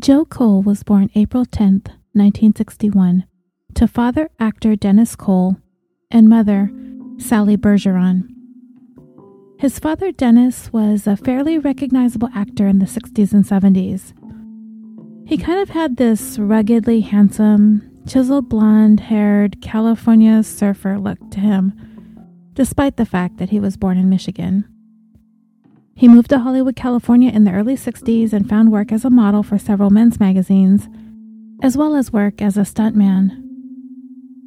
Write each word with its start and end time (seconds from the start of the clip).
Joe 0.00 0.24
Cole 0.24 0.60
was 0.60 0.82
born 0.82 1.08
April 1.14 1.44
10, 1.44 1.82
1961, 2.12 3.24
to 3.74 3.86
father 3.86 4.28
actor 4.40 4.74
Dennis 4.74 5.14
Cole 5.14 5.56
and 6.10 6.28
mother 6.28 6.70
Sally 7.18 7.56
Bergeron. 7.56 8.28
His 9.56 9.78
father, 9.78 10.10
Dennis, 10.10 10.72
was 10.72 11.06
a 11.06 11.16
fairly 11.16 11.58
recognizable 11.58 12.28
actor 12.34 12.66
in 12.66 12.80
the 12.80 12.86
60s 12.86 13.32
and 13.32 13.44
70s. 13.44 14.12
He 15.28 15.38
kind 15.38 15.60
of 15.60 15.70
had 15.70 15.96
this 15.96 16.40
ruggedly 16.40 17.00
handsome, 17.00 18.02
chiseled 18.06 18.48
blonde 18.48 18.98
haired 18.98 19.62
California 19.62 20.42
surfer 20.42 20.98
look 20.98 21.18
to 21.30 21.40
him, 21.40 21.72
despite 22.54 22.96
the 22.96 23.06
fact 23.06 23.38
that 23.38 23.50
he 23.50 23.60
was 23.60 23.76
born 23.76 23.96
in 23.96 24.10
Michigan. 24.10 24.68
He 25.96 26.08
moved 26.08 26.30
to 26.30 26.40
Hollywood, 26.40 26.74
California 26.74 27.30
in 27.30 27.44
the 27.44 27.52
early 27.52 27.76
60s 27.76 28.32
and 28.32 28.48
found 28.48 28.72
work 28.72 28.90
as 28.90 29.04
a 29.04 29.10
model 29.10 29.42
for 29.42 29.58
several 29.58 29.90
men's 29.90 30.18
magazines, 30.18 30.88
as 31.62 31.76
well 31.76 31.94
as 31.94 32.12
work 32.12 32.42
as 32.42 32.56
a 32.56 32.62
stuntman. 32.62 33.40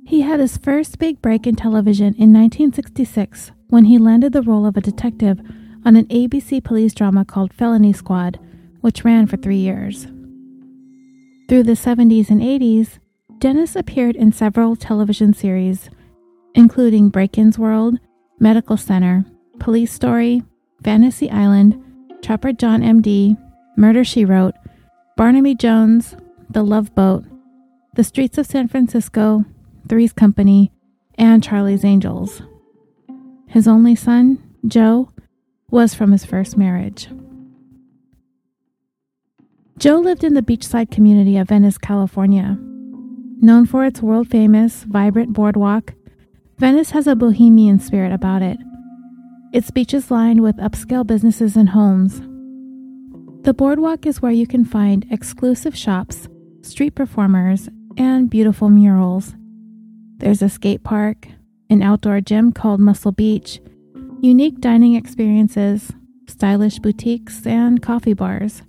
He 0.06 0.22
had 0.22 0.40
his 0.40 0.58
first 0.58 1.00
big 1.00 1.22
break 1.22 1.48
in 1.48 1.56
television 1.56 2.14
in 2.16 2.34
1966 2.34 3.52
when 3.70 3.86
he 3.86 3.98
landed 3.98 4.34
the 4.34 4.42
role 4.42 4.66
of 4.66 4.76
a 4.78 4.82
detective 4.82 5.40
on 5.86 5.96
an 5.96 6.06
ABC 6.06 6.64
police 6.64 6.94
drama 6.94 7.24
called 7.24 7.54
Felony 7.54 7.94
Squad, 7.94 8.40
which 8.82 9.06
ran 9.06 9.26
for 9.28 9.38
three 9.38 9.58
years. 9.58 10.06
Through 11.48 11.64
the 11.64 11.74
70s 11.74 12.30
and 12.30 12.42
80s, 12.42 13.00
Dennis 13.40 13.76
appeared 13.76 14.16
in 14.16 14.32
several 14.34 14.76
television 14.76 15.34
series, 15.34 15.90
including 16.56 17.10
Bracken's 17.10 17.58
World, 17.58 18.00
Medical 18.40 18.76
Center, 18.76 19.26
Police 19.60 19.94
Story, 19.94 20.44
Fantasy 20.84 21.30
Island, 21.30 21.82
Trapper 22.22 22.54
John 22.54 22.82
MD, 22.82 23.38
Murder 23.76 24.04
She 24.04 24.26
Wrote, 24.26 24.56
Barnaby 25.16 25.56
Jones, 25.56 26.16
The 26.50 26.64
Love 26.64 26.94
Boat, 26.96 27.26
The 27.96 28.04
Streets 28.04 28.38
of 28.38 28.46
San 28.46 28.68
Francisco, 28.68 29.46
Three's 29.88 30.14
Company, 30.14 30.72
and 31.18 31.44
Charlie's 31.44 31.86
Angels. 31.86 32.42
His 33.48 33.68
only 33.68 33.96
son, 33.96 34.44
Joe, 34.68 35.10
was 35.70 35.94
from 35.94 36.12
his 36.12 36.26
first 36.26 36.58
marriage. 36.58 37.10
Joe 39.78 40.00
lived 40.00 40.24
in 40.24 40.34
the 40.34 40.42
beachside 40.42 40.92
community 40.92 41.38
of 41.38 41.50
Venice, 41.50 41.78
California. 41.78 42.58
Known 43.40 43.66
for 43.68 43.86
its 43.86 44.02
world 44.02 44.28
famous, 44.28 44.84
vibrant 44.84 45.34
boardwalk, 45.34 45.94
Venice 46.58 46.92
has 46.92 47.06
a 47.06 47.16
bohemian 47.16 47.80
spirit 47.80 48.12
about 48.12 48.42
it. 48.42 48.58
Its 49.54 49.72
beaches 49.72 50.12
lined 50.12 50.42
with 50.42 50.58
upscale 50.58 51.08
businesses 51.08 51.56
and 51.56 51.70
homes. 51.70 52.20
The 53.46 53.54
boardwalk 53.54 54.06
is 54.06 54.22
where 54.22 54.32
you 54.32 54.46
can 54.46 54.66
find 54.66 55.06
exclusive 55.10 55.76
shops, 55.76 56.28
street 56.64 56.96
performers, 56.96 57.70
and 57.98 58.30
beautiful 58.30 58.70
murals. 58.70 59.36
There's 60.18 60.42
a 60.42 60.50
skate 60.50 60.84
park, 60.84 61.28
an 61.70 61.82
outdoor 61.82 62.20
gym 62.20 62.52
called 62.52 62.82
Muscle 62.82 63.14
Beach, 63.14 63.62
unique 64.22 64.60
dining 64.60 64.96
experiences, 64.96 65.94
stylish 66.28 66.80
boutiques, 66.80 67.48
and 67.48 67.82
coffee 67.82 68.14
bars. 68.14 68.64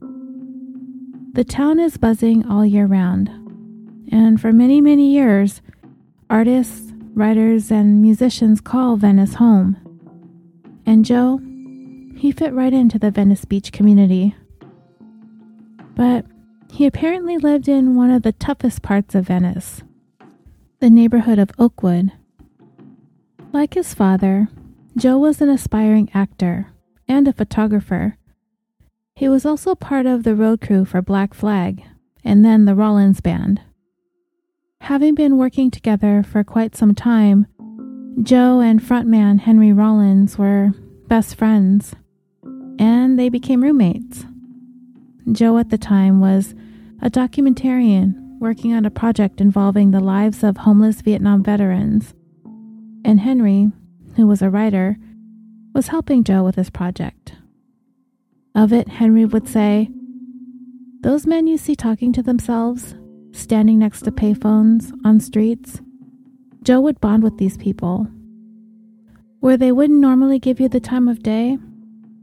The 1.33 1.45
town 1.45 1.81
is 1.81 1.97
buzzing 1.97 2.47
all 2.47 2.65
year 2.65 2.87
round, 2.87 3.29
and 4.13 4.41
for 4.41 4.53
many, 4.53 4.81
many 4.81 5.11
years, 5.13 5.61
artists, 6.31 6.93
writers, 7.15 7.73
and 7.73 8.01
musicians 8.01 8.61
call 8.61 8.97
Venice 8.97 9.35
home. 9.35 9.77
And 10.89 11.05
Joe, 11.05 11.39
he 12.17 12.33
fit 12.33 12.55
right 12.55 12.73
into 12.73 12.99
the 12.99 13.11
Venice 13.11 13.45
Beach 13.45 13.73
community. 13.73 14.35
But 15.95 16.25
he 16.73 16.87
apparently 16.87 17.37
lived 17.37 17.69
in 17.69 17.95
one 17.95 18.11
of 18.11 18.23
the 18.23 18.33
toughest 18.33 18.81
parts 18.81 19.15
of 19.15 19.27
Venice, 19.27 19.83
the 20.81 20.89
neighborhood 20.89 21.39
of 21.39 21.51
Oakwood. 21.59 22.13
Like 23.53 23.75
his 23.75 23.93
father, 23.93 24.49
Joe 24.97 25.19
was 25.19 25.43
an 25.43 25.51
aspiring 25.51 26.09
actor 26.15 26.69
and 27.07 27.29
a 27.29 27.35
photographer. 27.35 28.17
He 29.15 29.29
was 29.29 29.45
also 29.45 29.75
part 29.75 30.07
of 30.07 30.23
the 30.23 30.35
road 30.35 30.63
crew 30.63 30.87
for 30.87 31.03
Black 31.03 31.35
Flag 31.35 31.85
and 32.25 32.43
then 32.43 32.65
the 32.65 32.75
Rollins 32.75 33.21
Band. 33.21 33.61
Having 34.81 35.17
been 35.17 35.37
working 35.37 35.71
together 35.71 36.23
for 36.23 36.43
quite 36.43 36.75
some 36.75 36.95
time, 36.95 37.47
Joe 38.23 38.59
and 38.61 38.83
frontman 38.83 39.39
Henry 39.39 39.73
Rollins 39.73 40.37
were 40.37 40.73
best 41.07 41.37
friends, 41.37 41.95
and 42.79 43.17
they 43.17 43.29
became 43.29 43.63
roommates. 43.63 44.25
Joe 45.31 45.57
at 45.59 45.71
the 45.71 45.79
time 45.79 46.21
was 46.21 46.55
a 47.01 47.11
documentarian 47.11 48.15
working 48.41 48.73
on 48.73 48.85
a 48.85 48.91
project 48.91 49.41
involving 49.41 49.93
the 49.93 50.01
lives 50.01 50.43
of 50.43 50.57
homeless 50.57 51.01
Vietnam 51.01 51.45
veterans, 51.45 52.13
and 53.05 53.21
Henry, 53.21 53.71
who 54.17 54.27
was 54.27 54.43
a 54.43 54.51
writer, 54.51 54.97
was 55.73 55.89
helping 55.89 56.25
Joe 56.25 56.43
with 56.43 56.57
his 56.57 56.71
project. 56.71 57.35
Of 58.53 58.73
it, 58.73 58.89
Henry 58.89 59.27
would 59.27 59.47
say, 59.47 59.91
Those 61.03 61.25
men 61.25 61.47
you 61.47 61.57
see 61.57 61.77
talking 61.77 62.13
to 62.15 62.23
themselves, 62.23 62.97
standing 63.31 63.79
next 63.79 64.03
to 64.03 64.11
payphones 64.11 64.93
on 65.05 65.21
streets, 65.21 65.81
Joe 66.63 66.81
would 66.81 67.01
bond 67.01 67.23
with 67.23 67.39
these 67.39 67.57
people. 67.57 68.09
Where 69.41 69.57
they 69.57 69.73
wouldn't 69.73 70.01
normally 70.01 70.39
give 70.39 70.61
you 70.61 70.69
the 70.69 70.81
time 70.81 71.09
of 71.09 71.23
day, 71.23 71.59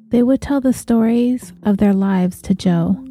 they 0.09 0.22
would 0.23 0.41
tell 0.41 0.62
the 0.62 0.73
stories 0.73 1.53
of 1.63 1.78
their 1.78 1.94
lives 1.94 2.41
to 2.44 2.53
Joe. 2.53 3.01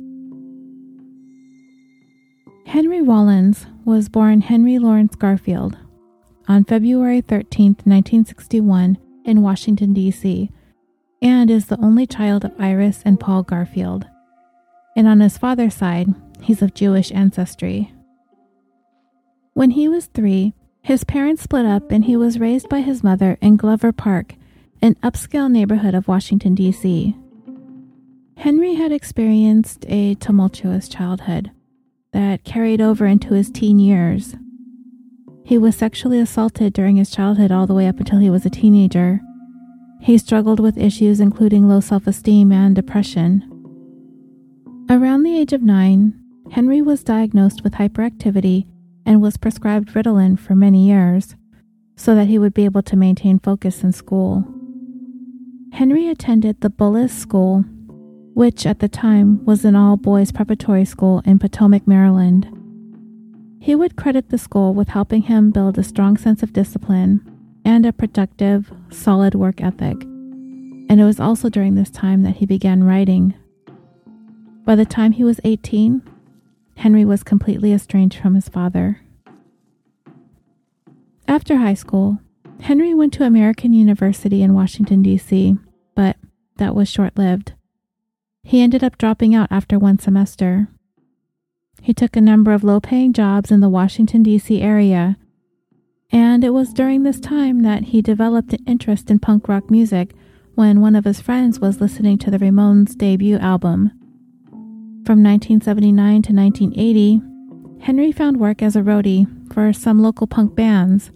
Henry 2.67 3.03
Rollins 3.03 3.67
was 3.85 4.09
born 4.09 4.41
Henry 4.41 4.79
Lawrence 4.79 5.15
Garfield 5.15 5.77
on 6.49 6.65
February 6.65 7.21
13, 7.21 7.69
1961, 7.85 8.99
in 9.25 9.43
Washington, 9.43 9.95
D.C., 9.95 10.51
and 11.23 11.51
is 11.51 11.67
the 11.67 11.81
only 11.81 12.07
child 12.07 12.45
of 12.45 12.53
Iris 12.59 13.03
and 13.05 13.19
Paul 13.19 13.43
Garfield. 13.43 14.07
And 14.97 15.09
on 15.09 15.21
his 15.21 15.39
father's 15.39 15.75
side, 15.75 16.09
he's 16.43 16.61
of 16.61 16.75
Jewish 16.75 17.11
ancestry. 17.13 17.93
When 19.55 19.71
he 19.71 19.89
was 19.89 20.07
three, 20.07 20.53
his 20.85 21.03
parents 21.03 21.43
split 21.43 21.65
up 21.65 21.91
and 21.91 22.05
he 22.05 22.15
was 22.15 22.39
raised 22.39 22.69
by 22.69 22.83
his 22.83 23.03
mother 23.03 23.39
in 23.41 23.57
Glover 23.57 23.91
Park, 23.91 24.35
an 24.83 24.95
upscale 24.97 25.51
neighborhood 25.51 25.95
of 25.95 26.07
Washington, 26.07 26.55
D.C. 26.55 27.17
Henry 28.37 28.75
had 28.75 28.93
experienced 28.93 29.87
a 29.89 30.15
tumultuous 30.17 30.87
childhood 30.87 31.51
that 32.13 32.45
carried 32.45 32.83
over 32.83 33.07
into 33.07 33.33
his 33.33 33.51
teen 33.51 33.79
years. 33.79 34.37
He 35.43 35.57
was 35.57 35.75
sexually 35.75 36.21
assaulted 36.21 36.75
during 36.75 36.97
his 36.97 37.11
childhood 37.11 37.51
all 37.51 37.67
the 37.67 37.75
way 37.75 37.89
up 37.89 37.99
until 37.99 38.19
he 38.19 38.29
was 38.29 38.45
a 38.45 38.51
teenager. 38.51 39.23
He 40.03 40.19
struggled 40.19 40.61
with 40.61 40.77
issues 40.77 41.19
including 41.19 41.67
low 41.67 41.81
self 41.81 42.07
esteem 42.07 42.53
and 42.53 42.77
depression. 42.77 43.43
Around 44.91 45.23
the 45.23 45.35
age 45.35 45.55
of 45.55 45.63
nine, 45.63 46.21
Henry 46.51 46.83
was 46.83 47.03
diagnosed 47.03 47.65
with 47.65 47.73
hyperactivity 47.73 48.67
and 49.07 49.21
was 49.21 49.37
prescribed 49.37 49.91
Ritalin 49.91 50.39
for 50.39 50.55
many 50.55 50.87
years 50.87 51.37
so 51.97 52.15
that 52.15 52.27
he 52.27 52.39
would 52.39 52.55
be 52.55 52.65
able 52.65 52.83
to 52.83 52.97
maintain 52.97 53.39
focus 53.39 53.83
in 53.83 53.93
school. 53.93 54.45
Henry 55.73 56.09
attended 56.09 56.61
the 56.61 56.71
Bullis 56.71 57.11
School, 57.11 57.65
which 58.35 58.67
at 58.67 58.81
the 58.81 58.89
time 58.89 59.45
was 59.45 59.65
an 59.65 59.77
all 59.77 59.97
boys 59.97 60.33
preparatory 60.33 60.85
school 60.85 61.23
in 61.25 61.39
Potomac, 61.39 61.87
Maryland. 61.87 62.49
He 63.61 63.75
would 63.75 63.97
credit 63.97 64.31
the 64.31 64.39
school 64.39 64.75
with 64.75 64.89
helping 64.89 65.23
him 65.23 65.51
build 65.51 65.79
a 65.79 65.83
strong 65.83 66.17
sense 66.17 66.43
of 66.43 66.53
discipline 66.53 67.21
and 67.65 67.87
a 67.87 67.93
productive, 67.93 68.73
solid 68.91 69.35
work 69.35 69.61
ethic. 69.61 70.03
And 70.03 71.01
it 71.01 71.05
was 71.05 71.19
also 71.19 71.49
during 71.49 71.75
this 71.75 71.91
time 71.91 72.23
that 72.23 72.37
he 72.37 72.47
began 72.47 72.85
writing. 72.85 73.35
By 74.65 74.75
the 74.75 74.85
time 74.85 75.13
he 75.13 75.25
was 75.25 75.41
18, 75.45 76.03
Henry 76.77 77.05
was 77.05 77.23
completely 77.23 77.73
estranged 77.73 78.19
from 78.19 78.35
his 78.35 78.49
father. 78.49 79.01
After 81.27 81.57
high 81.57 81.75
school, 81.75 82.19
Henry 82.61 82.95
went 82.95 83.13
to 83.15 83.25
American 83.25 83.73
University 83.73 84.43
in 84.43 84.55
Washington, 84.55 85.03
D.C., 85.03 85.57
but 85.95 86.17
that 86.57 86.75
was 86.75 86.89
short 86.89 87.17
lived. 87.17 87.55
He 88.43 88.61
ended 88.61 88.85
up 88.85 88.99
dropping 88.99 89.35
out 89.35 89.49
after 89.51 89.79
one 89.79 89.99
semester. 89.99 90.69
He 91.81 91.95
took 91.95 92.17
a 92.17 92.21
number 92.21 92.53
of 92.53 92.65
low 92.65 92.81
paying 92.81 93.13
jobs 93.13 93.51
in 93.51 93.61
the 93.61 93.69
Washington, 93.69 94.23
D.C. 94.23 94.61
area, 94.61 95.17
and 96.13 96.45
it 96.45 96.51
was 96.51 96.73
during 96.73 97.03
this 97.03 97.21
time 97.21 97.63
that 97.63 97.85
he 97.85 98.01
developed 98.01 98.53
an 98.53 98.65
interest 98.67 99.11
in 99.11 99.19
punk 99.19 99.49
rock 99.49 99.71
music 99.71 100.15
when 100.55 100.81
one 100.81 100.95
of 100.95 101.05
his 101.05 101.21
friends 101.21 101.59
was 101.59 101.81
listening 101.81 102.19
to 102.19 102.31
the 102.31 102.39
Ramones' 102.39 102.97
debut 102.97 103.39
album. 103.39 103.91
From 105.05 105.23
1979 105.23 106.23
to 106.23 106.33
1980, 106.33 107.21
Henry 107.85 108.11
found 108.11 108.41
work 108.41 108.63
as 108.63 108.75
a 108.75 108.81
roadie 108.81 109.27
for 109.53 109.71
some 109.71 110.01
local 110.01 110.27
punk 110.27 110.57
bands, 110.57 111.11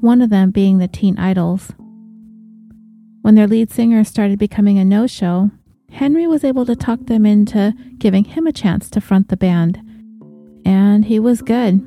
one 0.00 0.22
of 0.22 0.30
them 0.30 0.50
being 0.50 0.78
the 0.78 0.88
Teen 0.88 1.18
Idols. 1.18 1.72
When 3.20 3.34
their 3.34 3.46
lead 3.46 3.70
singer 3.70 4.04
started 4.04 4.38
becoming 4.38 4.78
a 4.78 4.86
no 4.86 5.06
show, 5.06 5.50
Henry 5.90 6.26
was 6.26 6.44
able 6.44 6.64
to 6.64 6.74
talk 6.74 7.00
them 7.04 7.26
into 7.26 7.74
giving 7.98 8.24
him 8.24 8.46
a 8.46 8.52
chance 8.52 8.88
to 8.88 9.02
front 9.02 9.28
the 9.28 9.36
band. 9.36 9.82
And 10.64 11.04
he 11.04 11.20
was 11.20 11.42
good. 11.42 11.84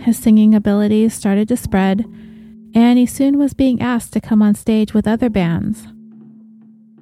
His 0.00 0.16
singing 0.16 0.54
abilities 0.54 1.12
started 1.12 1.48
to 1.48 1.58
spread, 1.58 2.06
and 2.74 2.98
he 2.98 3.04
soon 3.04 3.36
was 3.36 3.52
being 3.52 3.82
asked 3.82 4.14
to 4.14 4.22
come 4.22 4.40
on 4.40 4.54
stage 4.54 4.94
with 4.94 5.06
other 5.06 5.28
bands. 5.28 5.82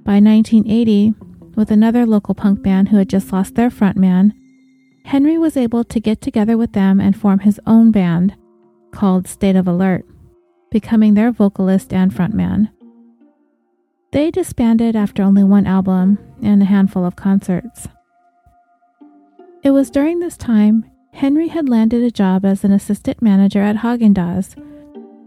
By 0.02 0.18
1980, 0.18 1.14
with 1.56 1.70
another 1.70 2.06
local 2.06 2.34
punk 2.34 2.62
band 2.62 2.88
who 2.88 2.96
had 2.96 3.08
just 3.08 3.32
lost 3.32 3.54
their 3.54 3.70
frontman, 3.70 4.32
Henry 5.04 5.36
was 5.36 5.56
able 5.56 5.84
to 5.84 6.00
get 6.00 6.20
together 6.20 6.56
with 6.56 6.72
them 6.72 7.00
and 7.00 7.16
form 7.16 7.40
his 7.40 7.60
own 7.66 7.90
band 7.90 8.34
called 8.90 9.28
State 9.28 9.56
of 9.56 9.68
Alert, 9.68 10.06
becoming 10.70 11.14
their 11.14 11.30
vocalist 11.30 11.92
and 11.92 12.12
frontman. 12.12 12.70
They 14.12 14.30
disbanded 14.30 14.94
after 14.96 15.22
only 15.22 15.42
one 15.42 15.66
album 15.66 16.18
and 16.42 16.62
a 16.62 16.66
handful 16.66 17.04
of 17.04 17.16
concerts. 17.16 17.88
It 19.62 19.72
was 19.72 19.90
during 19.90 20.20
this 20.20 20.36
time 20.36 20.84
Henry 21.12 21.48
had 21.48 21.68
landed 21.68 22.02
a 22.02 22.10
job 22.10 22.44
as 22.44 22.64
an 22.64 22.72
assistant 22.72 23.22
manager 23.22 23.60
at 23.60 23.76
Häagen-Dazs, 23.76 24.56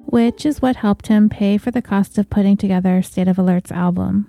which 0.06 0.46
is 0.46 0.62
what 0.62 0.78
helped 0.78 1.08
him 1.08 1.28
pay 1.28 1.58
for 1.58 1.72
the 1.72 1.82
cost 1.82 2.18
of 2.18 2.30
putting 2.30 2.56
together 2.56 3.02
State 3.02 3.28
of 3.28 3.38
Alert's 3.38 3.72
album. 3.72 4.26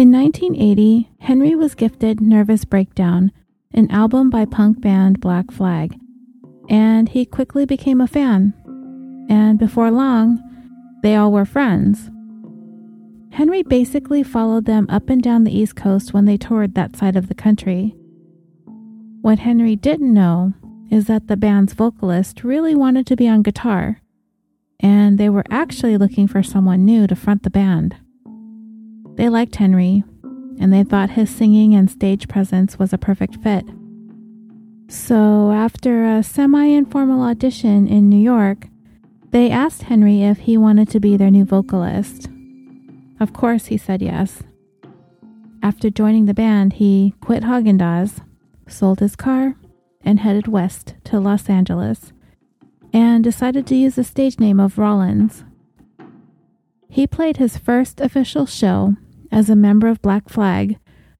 In 0.00 0.10
1980, 0.12 1.10
Henry 1.18 1.54
was 1.54 1.74
gifted 1.74 2.22
Nervous 2.22 2.64
Breakdown, 2.64 3.32
an 3.74 3.90
album 3.90 4.30
by 4.30 4.46
punk 4.46 4.80
band 4.80 5.20
Black 5.20 5.50
Flag, 5.50 5.94
and 6.70 7.06
he 7.06 7.26
quickly 7.26 7.66
became 7.66 8.00
a 8.00 8.06
fan. 8.06 8.54
And 9.28 9.58
before 9.58 9.90
long, 9.90 10.40
they 11.02 11.16
all 11.16 11.30
were 11.30 11.44
friends. 11.44 12.08
Henry 13.32 13.62
basically 13.62 14.22
followed 14.22 14.64
them 14.64 14.86
up 14.88 15.10
and 15.10 15.22
down 15.22 15.44
the 15.44 15.54
East 15.54 15.76
Coast 15.76 16.14
when 16.14 16.24
they 16.24 16.38
toured 16.38 16.74
that 16.76 16.96
side 16.96 17.14
of 17.14 17.28
the 17.28 17.34
country. 17.34 17.94
What 19.20 19.40
Henry 19.40 19.76
didn't 19.76 20.14
know 20.14 20.54
is 20.90 21.08
that 21.08 21.28
the 21.28 21.36
band's 21.36 21.74
vocalist 21.74 22.42
really 22.42 22.74
wanted 22.74 23.06
to 23.08 23.16
be 23.16 23.28
on 23.28 23.42
guitar, 23.42 24.00
and 24.80 25.18
they 25.18 25.28
were 25.28 25.44
actually 25.50 25.98
looking 25.98 26.26
for 26.26 26.42
someone 26.42 26.86
new 26.86 27.06
to 27.06 27.14
front 27.14 27.42
the 27.42 27.50
band. 27.50 27.96
They 29.20 29.28
liked 29.28 29.56
Henry, 29.56 30.02
and 30.58 30.72
they 30.72 30.82
thought 30.82 31.10
his 31.10 31.28
singing 31.28 31.74
and 31.74 31.90
stage 31.90 32.26
presence 32.26 32.78
was 32.78 32.94
a 32.94 32.96
perfect 32.96 33.36
fit. 33.42 33.66
So, 34.88 35.52
after 35.52 36.06
a 36.06 36.22
semi 36.22 36.64
informal 36.64 37.20
audition 37.20 37.86
in 37.86 38.08
New 38.08 38.18
York, 38.18 38.68
they 39.30 39.50
asked 39.50 39.82
Henry 39.82 40.22
if 40.22 40.38
he 40.38 40.56
wanted 40.56 40.88
to 40.88 41.00
be 41.00 41.18
their 41.18 41.30
new 41.30 41.44
vocalist. 41.44 42.30
Of 43.20 43.34
course, 43.34 43.66
he 43.66 43.76
said 43.76 44.00
yes. 44.00 44.42
After 45.62 45.90
joining 45.90 46.24
the 46.24 46.32
band, 46.32 46.72
he 46.80 47.12
quit 47.20 47.42
Häagen-Dazs, 47.42 48.22
sold 48.68 49.00
his 49.00 49.16
car, 49.16 49.54
and 50.02 50.20
headed 50.20 50.48
west 50.48 50.94
to 51.04 51.20
Los 51.20 51.50
Angeles, 51.50 52.14
and 52.90 53.22
decided 53.22 53.66
to 53.66 53.76
use 53.76 53.96
the 53.96 54.02
stage 54.02 54.40
name 54.40 54.58
of 54.58 54.78
Rollins. 54.78 55.44
He 56.88 57.06
played 57.06 57.36
his 57.36 57.58
first 57.58 58.00
official 58.00 58.46
show 58.46 58.96
as 59.32 59.48
a 59.48 59.56
member 59.56 59.88
of 59.88 60.02
Black 60.02 60.28
Flag 60.28 60.78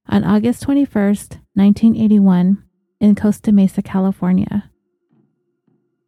on 0.09 0.25
August 0.25 0.67
21st, 0.67 1.39
1981, 1.55 2.63
in 3.01 3.15
Costa 3.15 3.53
Mesa, 3.53 3.83
California. 3.83 4.71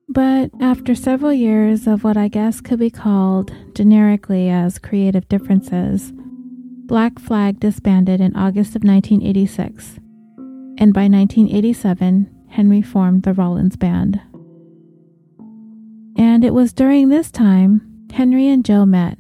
But 0.09 0.51
after 0.61 0.95
several 0.95 1.33
years 1.33 1.87
of 1.87 2.05
what 2.05 2.17
I 2.17 2.29
guess 2.29 2.61
could 2.61 2.79
be 2.79 2.91
called 2.91 3.53
generically 3.75 4.51
as 4.51 4.79
creative 4.79 5.29
differences, 5.29 6.13
Black 6.85 7.19
Flag 7.19 7.61
disbanded 7.61 8.21
in 8.21 8.37
August 8.37 8.77
of 8.77 8.85
1986, 8.85 9.99
and 10.79 10.93
by 10.93 11.09
1987, 11.09 12.29
Henry 12.49 12.83
formed 12.83 13.23
the 13.23 13.33
Rollins 13.33 13.77
Band. 13.77 14.21
And 16.19 16.45
it 16.45 16.53
was 16.53 16.75
during 16.75 17.09
this 17.09 17.31
time 17.31 18.07
Henry 18.13 18.49
and 18.49 18.63
Joe 18.63 18.85
met 18.85 19.17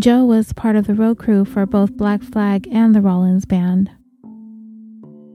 Joe 0.00 0.24
was 0.24 0.52
part 0.52 0.76
of 0.76 0.86
the 0.86 0.94
road 0.94 1.18
crew 1.18 1.44
for 1.44 1.66
both 1.66 1.96
Black 1.96 2.22
Flag 2.22 2.68
and 2.70 2.94
the 2.94 3.00
Rollins 3.00 3.44
Band. 3.44 3.90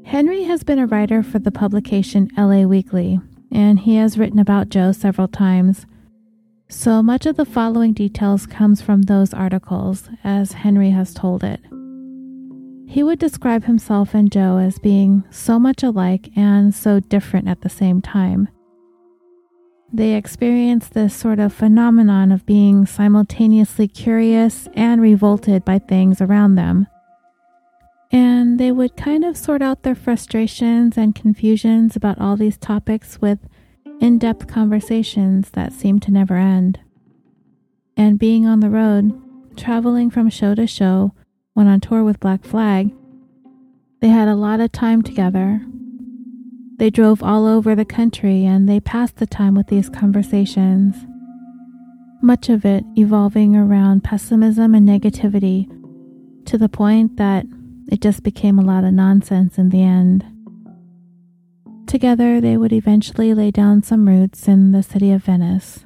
Henry 0.06 0.44
has 0.44 0.63
been 0.63 0.80
a 0.80 0.88
writer 0.88 1.21
for 1.21 1.39
the 1.39 1.51
publication 1.51 2.30
LA 2.38 2.62
Weekly, 2.62 3.19
and 3.51 3.80
he 3.80 3.95
has 3.98 4.18
written 4.18 4.39
about 4.39 4.69
Joe 4.69 4.94
several 4.94 5.27
times. 5.27 5.86
So 6.69 7.04
much 7.04 7.25
of 7.25 7.36
the 7.36 7.44
following 7.44 7.92
details 7.92 8.45
comes 8.45 8.81
from 8.81 9.01
those 9.01 9.33
articles, 9.33 10.07
as 10.24 10.54
Henry 10.54 10.92
has 10.92 11.13
told 11.13 11.44
it. 11.44 11.60
He 12.88 13.04
would 13.04 13.19
describe 13.19 13.65
himself 13.65 14.13
and 14.13 14.31
Joe 14.31 14.60
as 14.60 14.80
being 14.80 15.25
so 15.30 15.60
much 15.60 15.83
alike 15.83 16.30
and 16.38 16.74
so 16.74 17.01
different 17.01 17.50
at 17.50 17.62
the 17.62 17.69
same 17.69 18.01
time. 18.01 18.48
They 19.95 20.16
experience 20.16 20.90
this 20.90 21.16
sort 21.16 21.38
of 21.38 21.54
phenomenon 21.54 22.31
of 22.31 22.48
being 22.48 22.88
simultaneously 22.88 23.88
curious 23.88 24.68
and 24.74 25.00
revolted 25.00 25.63
by 25.63 25.78
things 25.78 26.19
around 26.19 26.56
them. 26.56 26.88
And 28.12 28.60
they 28.60 28.72
would 28.72 28.98
kind 28.98 29.24
of 29.24 29.38
sort 29.38 29.62
out 29.62 29.84
their 29.84 29.94
frustrations 29.94 30.98
and 30.98 31.13
confusions 31.13 31.95
about 31.95 32.19
all 32.19 32.36
these 32.36 32.57
topics 32.57 33.22
with 33.22 33.38
in 34.00 34.18
depth 34.18 34.48
conversations 34.48 35.51
that 35.51 35.74
seemed 35.74 36.01
to 36.04 36.12
never 36.12 36.38
end. 36.38 36.80
And 37.96 38.18
being 38.18 38.48
on 38.48 38.62
the 38.62 38.72
road, 38.72 39.13
traveling 39.56 40.10
from 40.10 40.28
show 40.30 40.56
to 40.56 40.66
show 40.66 41.13
when 41.54 41.68
on 41.68 41.80
tour 41.80 42.04
with 42.04 42.19
Black 42.19 42.44
Flag, 42.44 42.92
they 44.01 44.07
had 44.07 44.28
a 44.28 44.36
lot 44.36 44.60
of 44.60 44.72
time 44.72 45.04
together 45.04 45.62
they 46.78 46.90
drove 46.90 47.22
all 47.24 47.46
over 47.46 47.75
the 47.75 47.86
country 47.86 48.46
and 48.46 48.68
they 48.68 48.80
passed 48.80 49.18
the 49.18 49.28
time 49.28 49.56
with 49.56 49.68
these 49.68 49.90
conversations, 49.90 50.96
much 52.22 52.50
of 52.50 52.66
it 52.66 52.84
evolving 52.98 53.56
around 53.56 54.04
pessimism 54.04 54.74
and 54.74 54.88
negativity 54.88 55.68
to 56.46 56.58
the 56.58 56.70
point 56.70 57.18
that 57.18 57.46
it 57.92 58.02
just 58.02 58.24
became 58.24 58.58
a 58.58 58.64
lot 58.64 58.84
of 58.84 58.94
nonsense 58.94 59.58
in 59.58 59.70
the 59.70 59.84
end. 59.84 60.25
Together, 61.86 62.42
they 62.42 62.58
would 62.58 62.74
eventually 62.74 63.34
lay 63.34 63.52
down 63.52 63.84
some 63.84 64.08
roots 64.08 64.48
in 64.48 64.72
the 64.72 64.81
city 64.81 65.12
of 65.12 65.24
Venice. 65.24 65.86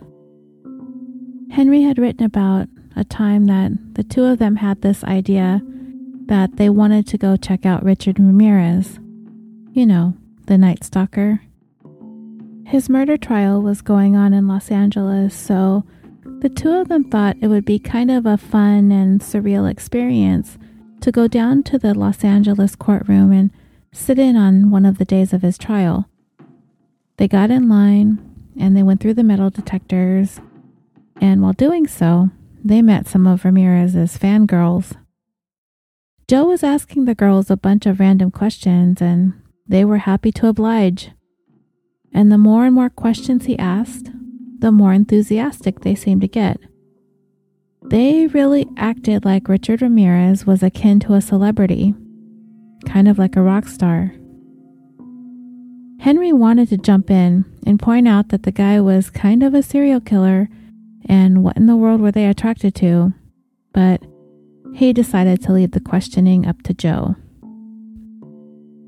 Henry 1.51 1.81
had 1.81 1.98
written 1.98 2.24
about 2.24 2.68
a 2.95 3.04
time 3.04 3.45
that 3.48 3.72
the 3.94 4.04
two 4.04 4.24
of 4.24 4.39
them 4.39 4.57
had 4.57 4.81
this 4.81 5.04
idea 5.04 5.62
that 6.28 6.57
they 6.57 6.69
wanted 6.69 7.07
to 7.07 7.18
go 7.18 7.36
check 7.36 7.66
out 7.66 7.84
Richard 7.84 8.19
Ramirez. 8.19 9.00
You 9.72 9.86
know, 9.86 10.13
the 10.48 10.58
Night 10.58 10.84
Stalker. 10.84 11.42
His 12.66 12.89
murder 12.89 13.18
trial 13.18 13.62
was 13.62 13.82
going 13.82 14.16
on 14.16 14.34
in 14.34 14.48
Los 14.48 14.72
Angeles, 14.72 15.36
so 15.36 15.86
the 16.39 16.50
two 16.50 16.72
of 16.72 16.88
them 16.88 17.04
thought 17.04 17.38
it 17.42 17.48
would 17.48 17.66
be 17.66 17.80
kind 17.80 18.10
of 18.10 18.25
a 18.25 18.38
fun 18.38 18.92
and 18.92 19.22
surreal 19.22 19.70
experience 19.70 20.58
to 21.01 21.12
go 21.12 21.27
down 21.27 21.63
to 21.63 21.77
the 21.77 21.94
Los 21.94 22.24
Angeles 22.24 22.75
courtroom 22.75 23.32
and 23.32 23.51
sit 23.92 24.18
in 24.18 24.36
on 24.36 24.72
one 24.72 24.86
of 24.86 24.98
the 24.98 25.06
days 25.06 25.34
of 25.34 25.42
his 25.42 25.58
trial. 25.58 26.10
They 27.18 27.27
got 27.27 27.51
in 27.51 27.70
line 27.70 28.20
and 28.60 28.75
they 28.75 28.84
went 28.84 29.01
through 29.01 29.13
the 29.16 29.24
metal 29.24 29.50
detectors, 29.50 30.39
and 31.20 31.42
while 31.42 31.54
doing 31.54 31.88
so, 31.88 32.30
they 32.63 32.82
met 32.82 33.08
some 33.08 33.27
of 33.27 33.44
Ramirez's 33.46 34.18
fangirls. 34.18 34.96
Joe 36.27 36.46
was 36.46 36.63
asking 36.63 37.06
the 37.06 37.16
girls 37.16 37.50
a 37.50 37.58
bunch 37.58 37.86
of 37.86 38.00
random 38.00 38.32
questions, 38.32 39.01
and 39.01 39.34
they 39.67 39.83
were 39.86 39.97
happy 39.97 40.31
to 40.33 40.47
oblige. 40.47 41.12
And 42.13 42.31
the 42.31 42.38
more 42.38 42.65
and 42.65 42.74
more 42.74 42.89
questions 42.89 43.45
he 43.45 43.57
asked, 43.59 44.09
the 44.59 44.71
more 44.71 44.93
enthusiastic 44.93 45.81
they 45.81 45.95
seemed 45.95 46.21
to 46.21 46.27
get. 46.27 46.59
They 47.83 48.27
really 48.27 48.67
acted 48.75 49.24
like 49.24 49.47
Richard 49.47 49.81
Ramirez 49.81 50.45
was 50.45 50.63
akin 50.63 51.00
to 51.01 51.13
a 51.13 51.21
celebrity, 51.21 51.93
kind 52.86 53.07
of 53.07 53.17
like 53.17 53.36
a 53.36 53.41
rock 53.41 53.67
star. 53.67 54.13
Henry 56.00 56.31
wanted 56.31 56.69
to 56.69 56.77
jump 56.77 57.09
in 57.09 57.45
and 57.65 57.79
point 57.79 58.07
out 58.07 58.29
that 58.29 58.43
the 58.43 58.51
guy 58.51 58.79
was 58.79 59.09
kind 59.09 59.43
of 59.43 59.53
a 59.53 59.63
serial 59.63 60.00
killer 60.00 60.50
and 61.07 61.43
what 61.43 61.57
in 61.57 61.65
the 61.65 61.75
world 61.75 62.01
were 62.01 62.12
they 62.12 62.25
attracted 62.25 62.75
to, 62.75 63.13
but 63.74 64.01
he 64.74 64.93
decided 64.93 65.41
to 65.41 65.53
leave 65.53 65.71
the 65.71 65.79
questioning 65.79 66.45
up 66.45 66.62
to 66.63 66.74
Joe. 66.74 67.15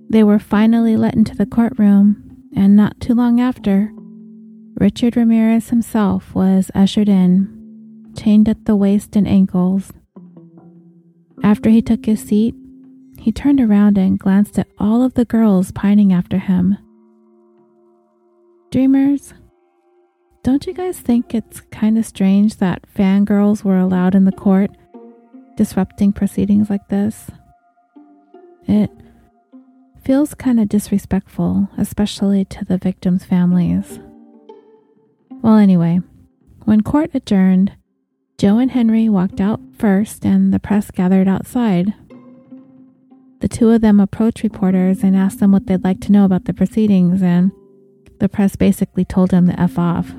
They 0.10 0.24
were 0.24 0.40
finally 0.40 0.98
let 0.98 1.14
into 1.14 1.36
the 1.36 1.46
courtroom, 1.46 2.48
and 2.56 2.76
not 2.76 3.00
too 3.00 3.14
long 3.14 3.40
after, 3.40 3.92
Richard 4.80 5.16
Ramirez 5.16 5.70
himself 5.70 6.34
was 6.34 6.72
ushered 6.74 7.10
in, 7.10 8.14
chained 8.18 8.50
at 8.50 8.66
the 8.66 8.76
waist 8.76 9.16
and 9.16 9.28
ankles. 9.28 9.94
After 11.44 11.70
he 11.70 11.82
took 11.82 12.06
his 12.06 12.22
seat, 12.22 12.56
he 13.20 13.32
turned 13.32 13.60
around 13.60 13.98
and 13.98 14.18
glanced 14.18 14.58
at 14.58 14.68
all 14.80 15.04
of 15.04 15.14
the 15.14 15.26
girls 15.26 15.72
pining 15.72 16.12
after 16.12 16.40
him. 16.40 16.78
Dreamers, 18.72 19.34
don't 20.44 20.66
you 20.66 20.74
guys 20.74 21.00
think 21.00 21.36
it's 21.36 21.62
kind 21.72 21.98
of 21.98 22.06
strange 22.06 22.58
that 22.58 22.86
fangirls 22.96 23.64
were 23.64 23.78
allowed 23.78 24.16
in 24.16 24.26
the 24.26 24.32
court 24.32 24.72
disrupting 25.58 26.14
proceedings 26.14 26.70
like 26.70 26.88
this. 26.88 27.30
It 28.66 28.90
feels 30.10 30.34
kind 30.34 30.60
of 30.60 30.68
disrespectful, 30.68 31.70
especially 31.78 32.44
to 32.44 32.66
the 32.66 32.80
victims' 32.80 33.24
families. 33.24 34.00
Well, 35.44 35.58
anyway, 35.58 36.00
when 36.66 36.82
court 36.82 37.12
adjourned, 37.14 37.74
Joe 38.40 38.58
and 38.58 38.72
Henry 38.72 39.08
walked 39.08 39.40
out 39.40 39.60
first 39.78 40.26
and 40.26 40.52
the 40.52 40.60
press 40.60 40.90
gathered 40.90 41.28
outside. 41.28 41.94
The 43.42 43.48
two 43.48 43.70
of 43.70 43.82
them 43.82 44.00
approached 44.00 44.42
reporters 44.42 45.04
and 45.04 45.16
asked 45.16 45.42
them 45.42 45.52
what 45.52 45.68
they'd 45.68 45.84
like 45.84 46.02
to 46.02 46.12
know 46.12 46.26
about 46.26 46.46
the 46.46 46.56
proceedings, 46.56 47.22
and 47.22 47.52
the 48.18 48.28
press 48.28 48.56
basically 48.56 49.06
told 49.06 49.30
them 49.30 49.46
to 49.46 49.60
F 49.60 49.78
off. 49.78 50.12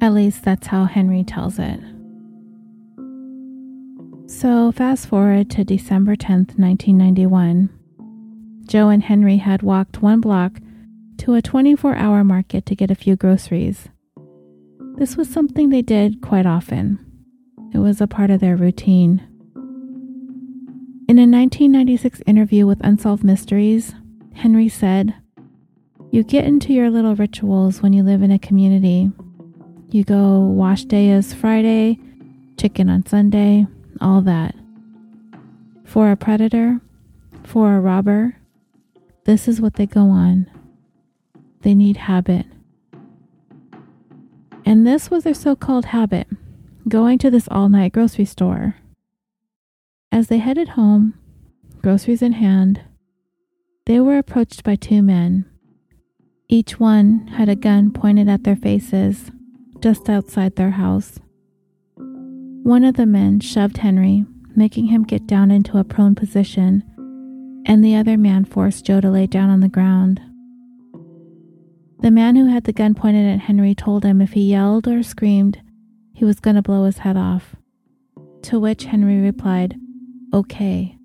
At 0.00 0.14
least 0.14 0.44
that's 0.44 0.68
how 0.68 0.86
Henry 0.86 1.24
tells 1.24 1.58
it. 1.58 1.78
So, 4.30 4.72
fast 4.72 5.08
forward 5.08 5.50
to 5.50 5.62
December 5.62 6.16
10th, 6.16 6.58
1991. 6.58 7.68
Joe 8.64 8.88
and 8.88 9.02
Henry 9.02 9.38
had 9.38 9.62
walked 9.62 10.02
one 10.02 10.20
block 10.20 10.58
to 11.18 11.34
a 11.34 11.42
24 11.42 11.94
hour 11.94 12.24
market 12.24 12.66
to 12.66 12.76
get 12.76 12.90
a 12.90 12.96
few 12.96 13.16
groceries. 13.16 13.88
This 14.96 15.16
was 15.16 15.28
something 15.28 15.70
they 15.70 15.82
did 15.82 16.20
quite 16.20 16.46
often, 16.46 16.98
it 17.72 17.78
was 17.78 18.00
a 18.00 18.06
part 18.06 18.30
of 18.30 18.40
their 18.40 18.56
routine. 18.56 19.26
In 21.08 21.18
a 21.18 21.28
1996 21.28 22.22
interview 22.26 22.66
with 22.66 22.84
Unsolved 22.84 23.24
Mysteries, 23.24 23.94
Henry 24.34 24.68
said, 24.68 25.14
You 26.10 26.22
get 26.22 26.44
into 26.44 26.72
your 26.72 26.90
little 26.90 27.14
rituals 27.14 27.82
when 27.82 27.92
you 27.92 28.02
live 28.02 28.22
in 28.22 28.30
a 28.30 28.38
community. 28.38 29.10
You 29.90 30.04
go 30.04 30.40
wash 30.40 30.84
day 30.84 31.10
is 31.10 31.34
Friday, 31.34 31.98
chicken 32.58 32.88
on 32.88 33.04
Sunday, 33.06 33.66
all 34.00 34.22
that. 34.22 34.54
For 35.84 36.10
a 36.10 36.16
predator, 36.16 36.80
for 37.44 37.76
a 37.76 37.80
robber, 37.80 38.36
this 39.24 39.46
is 39.46 39.60
what 39.60 39.74
they 39.74 39.86
go 39.86 40.10
on. 40.10 40.50
They 41.62 41.74
need 41.74 41.96
habit. 41.96 42.46
And 44.64 44.86
this 44.86 45.10
was 45.10 45.24
their 45.24 45.34
so 45.34 45.56
called 45.56 45.86
habit 45.86 46.28
going 46.88 47.18
to 47.18 47.30
this 47.30 47.48
all 47.50 47.68
night 47.68 47.92
grocery 47.92 48.24
store. 48.24 48.76
As 50.10 50.28
they 50.28 50.38
headed 50.38 50.70
home, 50.70 51.14
groceries 51.80 52.22
in 52.22 52.32
hand, 52.32 52.82
they 53.86 54.00
were 54.00 54.18
approached 54.18 54.64
by 54.64 54.76
two 54.76 55.02
men. 55.02 55.44
Each 56.48 56.78
one 56.78 57.28
had 57.28 57.48
a 57.48 57.56
gun 57.56 57.92
pointed 57.92 58.28
at 58.28 58.44
their 58.44 58.56
faces 58.56 59.30
just 59.80 60.08
outside 60.08 60.56
their 60.56 60.72
house. 60.72 61.18
One 61.96 62.84
of 62.84 62.94
the 62.94 63.06
men 63.06 63.40
shoved 63.40 63.78
Henry, 63.78 64.24
making 64.54 64.86
him 64.86 65.02
get 65.02 65.26
down 65.26 65.50
into 65.50 65.78
a 65.78 65.84
prone 65.84 66.14
position, 66.14 66.84
and 67.66 67.84
the 67.84 67.94
other 67.94 68.16
man 68.16 68.44
forced 68.44 68.84
Joe 68.84 69.00
to 69.00 69.10
lay 69.10 69.26
down 69.26 69.50
on 69.50 69.60
the 69.60 69.68
ground. 69.68 70.20
The 72.00 72.10
man 72.10 72.36
who 72.36 72.46
had 72.46 72.64
the 72.64 72.72
gun 72.72 72.94
pointed 72.94 73.26
at 73.26 73.40
Henry 73.40 73.74
told 73.74 74.04
him 74.04 74.20
if 74.20 74.32
he 74.32 74.50
yelled 74.50 74.88
or 74.88 75.02
screamed, 75.02 75.60
he 76.12 76.24
was 76.24 76.40
going 76.40 76.56
to 76.56 76.62
blow 76.62 76.84
his 76.84 76.98
head 76.98 77.16
off. 77.16 77.54
To 78.42 78.58
which 78.58 78.84
Henry 78.84 79.20
replied, 79.20 79.76
Okay. 80.34 80.96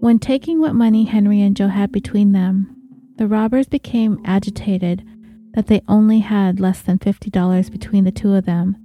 When 0.00 0.18
taking 0.18 0.60
what 0.60 0.74
money 0.74 1.04
Henry 1.04 1.40
and 1.40 1.56
Joe 1.56 1.68
had 1.68 1.92
between 1.92 2.32
them, 2.32 2.74
the 3.16 3.26
robbers 3.26 3.68
became 3.68 4.20
agitated 4.24 5.04
that 5.54 5.66
they 5.66 5.82
only 5.88 6.20
had 6.20 6.60
less 6.60 6.82
than 6.82 6.98
$50 6.98 7.70
between 7.70 8.04
the 8.04 8.12
two 8.12 8.34
of 8.34 8.44
them 8.44 8.76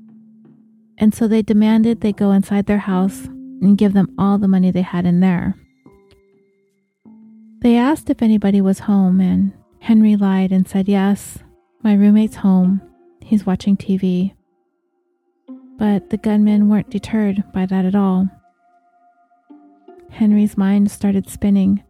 and 0.97 1.13
so 1.13 1.27
they 1.27 1.41
demanded 1.41 2.01
they 2.01 2.13
go 2.13 2.31
inside 2.31 2.65
their 2.65 2.79
house 2.79 3.25
and 3.25 3.77
give 3.77 3.93
them 3.93 4.13
all 4.17 4.37
the 4.37 4.47
money 4.47 4.71
they 4.71 4.81
had 4.81 5.05
in 5.05 5.19
there. 5.19 5.55
They 7.63 7.77
asked 7.77 8.09
if 8.09 8.21
anybody 8.21 8.59
was 8.59 8.79
home, 8.79 9.21
and 9.21 9.53
Henry 9.79 10.17
lied 10.17 10.51
and 10.51 10.67
said, 10.67 10.89
Yes, 10.89 11.39
my 11.81 11.93
roommate's 11.93 12.35
home. 12.35 12.81
He's 13.21 13.45
watching 13.45 13.77
TV. 13.77 14.33
But 15.77 16.09
the 16.09 16.17
gunmen 16.17 16.67
weren't 16.67 16.89
deterred 16.89 17.41
by 17.53 17.65
that 17.67 17.85
at 17.85 17.95
all. 17.95 18.27
Henry's 20.09 20.57
mind 20.57 20.91
started 20.91 21.29
spinning 21.29 21.81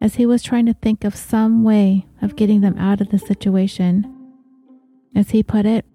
as 0.00 0.16
he 0.16 0.26
was 0.26 0.42
trying 0.42 0.66
to 0.66 0.74
think 0.74 1.04
of 1.04 1.14
some 1.14 1.62
way 1.62 2.06
of 2.20 2.34
getting 2.34 2.60
them 2.60 2.76
out 2.76 3.00
of 3.00 3.10
the 3.10 3.20
situation. 3.20 4.12
As 5.14 5.30
he 5.30 5.44
put 5.44 5.64
it, 5.64 5.86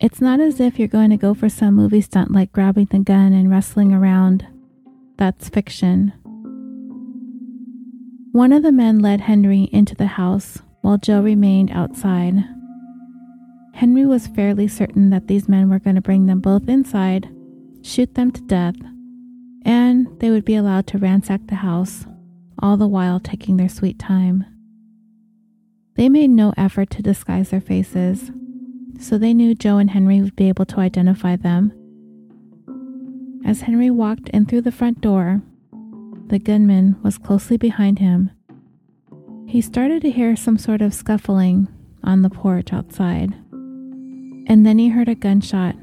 it's 0.00 0.22
not 0.22 0.40
as 0.40 0.58
if 0.58 0.78
you're 0.78 0.88
going 0.88 1.10
to 1.10 1.18
go 1.18 1.34
for 1.34 1.50
some 1.50 1.74
movie 1.74 2.00
stunt 2.00 2.32
like 2.32 2.50
grabbing 2.50 2.86
the 2.86 3.00
gun 3.00 3.34
and 3.34 3.50
wrestling 3.50 3.92
around. 3.92 4.46
That's 5.18 5.50
fiction. 5.50 6.14
One 8.34 8.52
of 8.52 8.64
the 8.64 8.72
men 8.72 8.98
led 8.98 9.20
Henry 9.20 9.68
into 9.70 9.94
the 9.94 10.08
house 10.08 10.58
while 10.80 10.98
Joe 10.98 11.22
remained 11.22 11.70
outside. 11.70 12.34
Henry 13.74 14.04
was 14.04 14.26
fairly 14.26 14.66
certain 14.66 15.10
that 15.10 15.28
these 15.28 15.48
men 15.48 15.70
were 15.70 15.78
going 15.78 15.94
to 15.94 16.02
bring 16.02 16.26
them 16.26 16.40
both 16.40 16.68
inside, 16.68 17.28
shoot 17.82 18.16
them 18.16 18.32
to 18.32 18.42
death, 18.42 18.74
and 19.64 20.08
they 20.18 20.32
would 20.32 20.44
be 20.44 20.56
allowed 20.56 20.88
to 20.88 20.98
ransack 20.98 21.46
the 21.46 21.54
house, 21.54 22.06
all 22.58 22.76
the 22.76 22.88
while 22.88 23.20
taking 23.20 23.56
their 23.56 23.68
sweet 23.68 24.00
time. 24.00 24.44
They 25.94 26.08
made 26.08 26.30
no 26.30 26.52
effort 26.56 26.90
to 26.90 27.02
disguise 27.02 27.50
their 27.50 27.60
faces 27.60 28.32
so 28.98 29.16
they 29.16 29.32
knew 29.32 29.54
Joe 29.54 29.78
and 29.78 29.90
Henry 29.90 30.20
would 30.20 30.34
be 30.34 30.48
able 30.48 30.66
to 30.66 30.80
identify 30.80 31.36
them. 31.36 31.72
As 33.44 33.60
Henry 33.60 33.90
walked 33.90 34.28
in 34.30 34.44
through 34.44 34.62
the 34.62 34.72
front 34.72 35.00
door, 35.00 35.42
the 36.26 36.38
gunman 36.38 36.96
was 37.02 37.18
closely 37.18 37.56
behind 37.56 37.98
him. 37.98 38.30
He 39.46 39.60
started 39.60 40.02
to 40.02 40.10
hear 40.10 40.36
some 40.36 40.58
sort 40.58 40.82
of 40.82 40.94
scuffling 40.94 41.68
on 42.02 42.22
the 42.22 42.30
porch 42.30 42.72
outside, 42.72 43.34
and 43.52 44.64
then 44.64 44.78
he 44.78 44.88
heard 44.88 45.08
a 45.08 45.14
gunshot. 45.14 45.76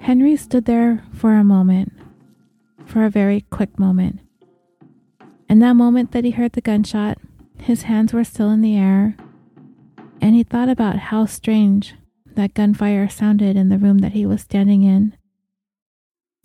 Henry 0.00 0.36
stood 0.36 0.64
there 0.64 1.04
for 1.12 1.34
a 1.34 1.44
moment, 1.44 1.92
for 2.86 3.04
a 3.04 3.10
very 3.10 3.42
quick 3.50 3.78
moment. 3.78 4.20
In 5.48 5.60
that 5.60 5.74
moment 5.74 6.12
that 6.12 6.24
he 6.24 6.32
heard 6.32 6.52
the 6.52 6.60
gunshot, 6.60 7.18
his 7.58 7.82
hands 7.82 8.12
were 8.12 8.24
still 8.24 8.50
in 8.50 8.60
the 8.60 8.76
air 8.76 9.16
and 10.20 10.34
he 10.34 10.42
thought 10.42 10.68
about 10.68 10.96
how 10.96 11.26
strange 11.26 11.94
that 12.34 12.54
gunfire 12.54 13.08
sounded 13.08 13.56
in 13.56 13.68
the 13.68 13.78
room 13.78 13.98
that 13.98 14.12
he 14.12 14.26
was 14.26 14.42
standing 14.42 14.82
in 14.82 15.16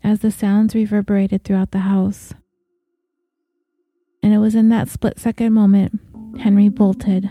as 0.03 0.19
the 0.19 0.31
sounds 0.31 0.75
reverberated 0.75 1.43
throughout 1.43 1.71
the 1.71 1.79
house. 1.79 2.33
And 4.21 4.33
it 4.33 4.39
was 4.39 4.55
in 4.55 4.69
that 4.69 4.89
split 4.89 5.19
second 5.19 5.53
moment 5.53 5.99
Henry 6.39 6.69
bolted. 6.69 7.29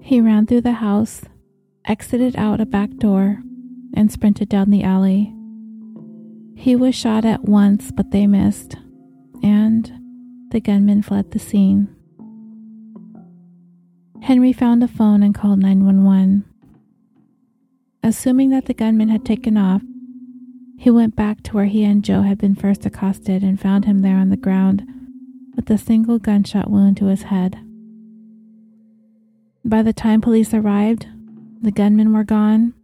He 0.00 0.20
ran 0.20 0.46
through 0.46 0.62
the 0.62 0.72
house, 0.72 1.22
exited 1.84 2.36
out 2.36 2.60
a 2.60 2.66
back 2.66 2.90
door, 2.96 3.42
and 3.94 4.10
sprinted 4.10 4.48
down 4.48 4.70
the 4.70 4.82
alley. 4.82 5.32
He 6.56 6.74
was 6.76 6.94
shot 6.94 7.24
at 7.24 7.44
once, 7.44 7.90
but 7.92 8.10
they 8.10 8.26
missed, 8.26 8.76
and 9.42 9.92
the 10.50 10.60
gunman 10.60 11.02
fled 11.02 11.30
the 11.30 11.38
scene. 11.38 11.94
Henry 14.22 14.52
found 14.52 14.82
a 14.82 14.88
phone 14.88 15.22
and 15.22 15.34
called 15.34 15.58
911. 15.58 16.44
Assuming 18.04 18.50
that 18.50 18.66
the 18.66 18.74
gunman 18.74 19.08
had 19.08 19.24
taken 19.24 19.56
off, 19.56 19.82
he 20.82 20.90
went 20.90 21.14
back 21.14 21.40
to 21.44 21.52
where 21.52 21.66
he 21.66 21.84
and 21.84 22.02
Joe 22.02 22.22
had 22.22 22.38
been 22.38 22.56
first 22.56 22.84
accosted 22.84 23.44
and 23.44 23.60
found 23.60 23.84
him 23.84 24.00
there 24.02 24.16
on 24.16 24.30
the 24.30 24.36
ground 24.36 24.82
with 25.54 25.70
a 25.70 25.78
single 25.78 26.18
gunshot 26.18 26.68
wound 26.68 26.96
to 26.96 27.04
his 27.04 27.22
head. 27.22 27.56
By 29.64 29.82
the 29.82 29.92
time 29.92 30.20
police 30.20 30.52
arrived, 30.52 31.06
the 31.62 31.70
gunmen 31.70 32.12
were 32.12 32.24
gone, 32.24 32.74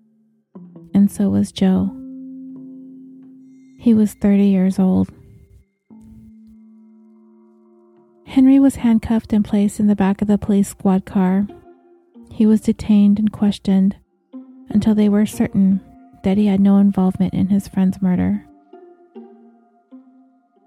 and 0.94 1.10
so 1.10 1.30
was 1.30 1.50
Joe. 1.50 1.90
He 3.80 3.94
was 3.94 4.14
30 4.14 4.44
years 4.44 4.78
old. 4.78 5.10
Henry 8.26 8.60
was 8.60 8.76
handcuffed 8.76 9.32
and 9.32 9.44
placed 9.44 9.80
in 9.80 9.88
the 9.88 9.96
back 9.96 10.22
of 10.22 10.28
the 10.28 10.38
police 10.38 10.68
squad 10.68 11.04
car. 11.04 11.48
He 12.30 12.46
was 12.46 12.60
detained 12.60 13.18
and 13.18 13.32
questioned 13.32 13.96
until 14.68 14.94
they 14.94 15.08
were 15.08 15.26
certain 15.26 15.80
that 16.22 16.36
he 16.36 16.46
had 16.46 16.60
no 16.60 16.78
involvement 16.78 17.34
in 17.34 17.48
his 17.48 17.68
friend's 17.68 18.00
murder. 18.02 18.44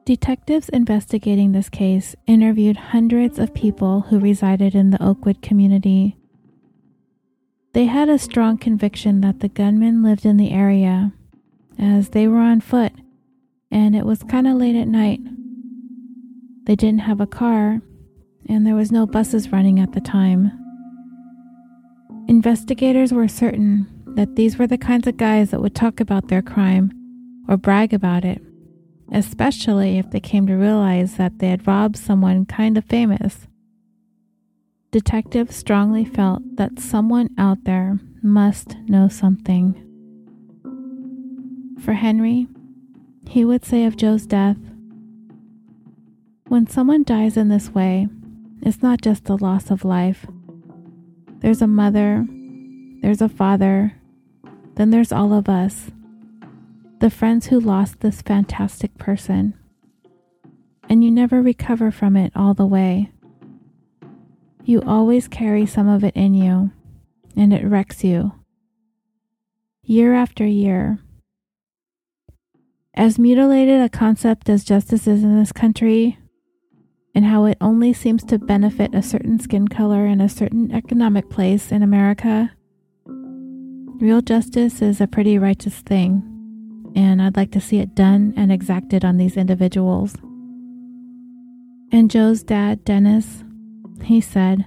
Detectives 0.06 0.70
investigating 0.70 1.52
this 1.52 1.70
case 1.70 2.16
interviewed 2.28 2.78
hundreds 2.78 3.40
of 3.40 3.54
people 3.54 4.02
who 4.02 4.20
resided 4.20 4.76
in 4.76 4.90
the 4.90 5.04
Oakwood 5.04 5.42
community. 5.42 6.18
They 7.74 7.86
had 7.86 8.10
a 8.10 8.18
strong 8.18 8.58
conviction 8.58 9.22
that 9.22 9.40
the 9.40 9.50
gunmen 9.50 10.04
lived 10.04 10.26
in 10.26 10.38
the 10.38 10.52
area, 10.52 11.14
as 11.80 12.10
they 12.10 12.28
were 12.28 12.40
on 12.40 12.62
foot 12.62 12.94
and 13.72 13.96
it 13.96 14.06
was 14.06 14.22
kind 14.24 14.46
of 14.48 14.58
late 14.58 14.76
at 14.76 14.88
night 14.88 15.22
they 16.66 16.76
didn't 16.76 17.02
have 17.02 17.20
a 17.20 17.28
car, 17.28 17.82
and 18.48 18.66
there 18.66 18.76
was 18.76 18.92
no 18.92 19.08
buses 19.08 19.52
running 19.52 19.80
at 19.80 19.94
the 19.94 20.00
time. 20.00 20.52
Investigators 22.28 23.12
were 23.12 23.28
certain 23.28 23.88
that 24.16 24.36
these 24.36 24.58
were 24.58 24.68
the 24.68 24.78
kinds 24.78 25.08
of 25.08 25.18
guys 25.18 25.52
that 25.52 25.62
would 25.62 25.76
talk 25.76 26.00
about 26.00 26.28
their 26.28 26.42
crime 26.42 26.92
or 27.48 27.58
brag 27.58 27.94
about 27.94 28.26
it, 28.26 28.42
especially 29.12 29.98
if 29.98 30.10
they 30.12 30.20
came 30.20 30.48
to 30.48 30.56
realize 30.56 31.16
that 31.16 31.40
they 31.40 31.50
had 31.50 31.68
robbed 31.68 31.98
someone 31.98 32.46
kind 32.46 32.78
of 32.78 32.86
famous. 32.86 33.48
Detectives 34.92 35.56
strongly 35.56 36.04
felt 36.04 36.42
that 36.58 36.80
someone 36.80 37.30
out 37.38 37.64
there 37.64 38.00
must 38.22 38.78
know 38.88 39.08
something. 39.08 39.76
For 41.84 41.94
Henry, 41.94 42.48
he 43.28 43.46
would 43.46 43.66
say 43.66 43.86
of 43.86 43.96
Joe's 43.96 44.26
death, 44.26 44.58
When 46.48 46.68
someone 46.68 47.04
dies 47.04 47.38
in 47.38 47.48
this 47.48 47.70
way, 47.70 48.08
it's 48.62 48.84
not 48.84 49.02
just 49.02 49.26
the 49.26 49.38
loss 49.38 49.72
of 49.72 49.86
life. 49.86 50.26
There's 51.40 51.62
a 51.62 51.68
mother, 51.68 52.28
there's 53.02 53.22
a 53.22 53.30
father, 53.30 53.94
then 54.76 54.90
there's 54.90 55.12
all 55.12 55.34
of 55.34 55.50
us, 55.50 55.92
the 57.00 57.10
friends 57.10 57.48
who 57.48 57.60
lost 57.60 58.00
this 58.00 58.22
fantastic 58.22 58.98
person. 58.98 59.54
And 60.90 61.04
you 61.04 61.12
never 61.12 61.42
recover 61.42 61.92
from 61.92 62.16
it 62.16 62.32
all 62.36 62.54
the 62.54 62.66
way. 62.66 63.12
You 64.64 64.82
always 64.82 65.28
carry 65.28 65.66
some 65.66 65.90
of 65.90 66.04
it 66.04 66.16
in 66.16 66.34
you, 66.34 66.72
and 67.36 67.54
it 67.54 67.66
wrecks 67.66 68.04
you. 68.04 68.34
Year 69.84 70.14
after 70.14 70.46
year. 70.46 71.00
As 72.94 73.18
mutilated 73.18 73.82
a 73.82 73.90
concept 73.90 74.50
as 74.50 74.64
justice 74.64 75.08
is 75.08 75.24
in 75.24 75.40
this 75.40 75.52
country, 75.52 76.20
and 77.16 77.26
how 77.26 77.46
it 77.46 77.58
only 77.60 77.94
seems 77.94 78.24
to 78.26 78.38
benefit 78.38 78.94
a 78.94 79.02
certain 79.02 79.40
skin 79.40 79.68
color 79.68 80.06
in 80.06 80.22
a 80.22 80.30
certain 80.30 80.72
economic 80.72 81.30
place 81.30 81.72
in 81.72 81.84
America, 81.84 82.52
real 84.02 84.22
justice 84.22 84.82
is 84.82 85.00
a 85.00 85.08
pretty 85.08 85.38
righteous 85.38 85.80
thing, 85.82 86.24
and 86.96 87.22
I'd 87.22 87.38
like 87.38 87.52
to 87.52 87.62
see 87.62 87.78
it 87.78 87.96
done 87.96 88.34
and 88.36 88.52
exacted 88.52 89.06
on 89.06 89.18
these 89.18 89.38
individuals. 89.38 90.16
And 91.92 92.10
Joe's 92.10 92.42
dad, 92.42 92.84
Dennis, 92.84 93.44
he 94.04 94.20
said, 94.20 94.66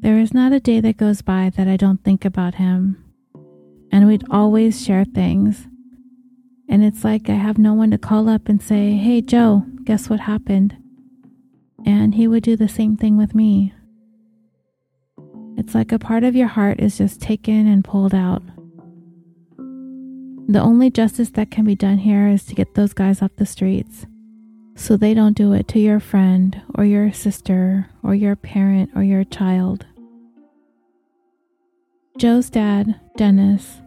There 0.00 0.18
is 0.18 0.34
not 0.34 0.52
a 0.52 0.60
day 0.60 0.80
that 0.80 0.96
goes 0.96 1.22
by 1.22 1.50
that 1.56 1.68
I 1.68 1.76
don't 1.76 2.02
think 2.02 2.24
about 2.24 2.56
him. 2.56 3.04
And 3.92 4.06
we'd 4.06 4.24
always 4.30 4.84
share 4.84 5.04
things. 5.04 5.66
And 6.68 6.84
it's 6.84 7.04
like 7.04 7.28
I 7.28 7.34
have 7.34 7.58
no 7.58 7.74
one 7.74 7.90
to 7.90 7.98
call 7.98 8.28
up 8.28 8.48
and 8.48 8.62
say, 8.62 8.92
Hey, 8.92 9.20
Joe, 9.20 9.64
guess 9.84 10.08
what 10.08 10.20
happened? 10.20 10.76
And 11.84 12.14
he 12.14 12.26
would 12.26 12.42
do 12.42 12.56
the 12.56 12.68
same 12.68 12.96
thing 12.96 13.16
with 13.16 13.34
me. 13.34 13.72
It's 15.60 15.74
like 15.74 15.92
a 15.92 15.98
part 15.98 16.24
of 16.24 16.34
your 16.34 16.48
heart 16.48 16.80
is 16.80 16.96
just 16.96 17.20
taken 17.20 17.66
and 17.66 17.84
pulled 17.84 18.14
out. 18.14 18.42
The 20.48 20.58
only 20.58 20.90
justice 20.90 21.28
that 21.32 21.50
can 21.50 21.66
be 21.66 21.74
done 21.74 21.98
here 21.98 22.28
is 22.28 22.46
to 22.46 22.54
get 22.54 22.74
those 22.74 22.94
guys 22.94 23.20
off 23.20 23.36
the 23.36 23.44
streets 23.44 24.06
so 24.74 24.96
they 24.96 25.12
don't 25.12 25.36
do 25.36 25.52
it 25.52 25.68
to 25.68 25.78
your 25.78 26.00
friend 26.00 26.62
or 26.76 26.86
your 26.86 27.12
sister 27.12 27.90
or 28.02 28.14
your 28.14 28.36
parent 28.36 28.88
or 28.96 29.02
your 29.02 29.22
child. 29.22 29.84
Joe's 32.16 32.48
dad, 32.48 32.98
Dennis, 33.18 33.82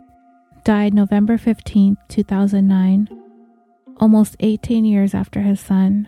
died 0.63 0.94
November 0.94 1.39
15, 1.39 1.98
2009, 2.08 3.10
almost 3.98 4.36
18 4.42 4.86
years 4.86 5.15
after 5.15 5.42
his 5.42 5.60
son, 5.60 6.08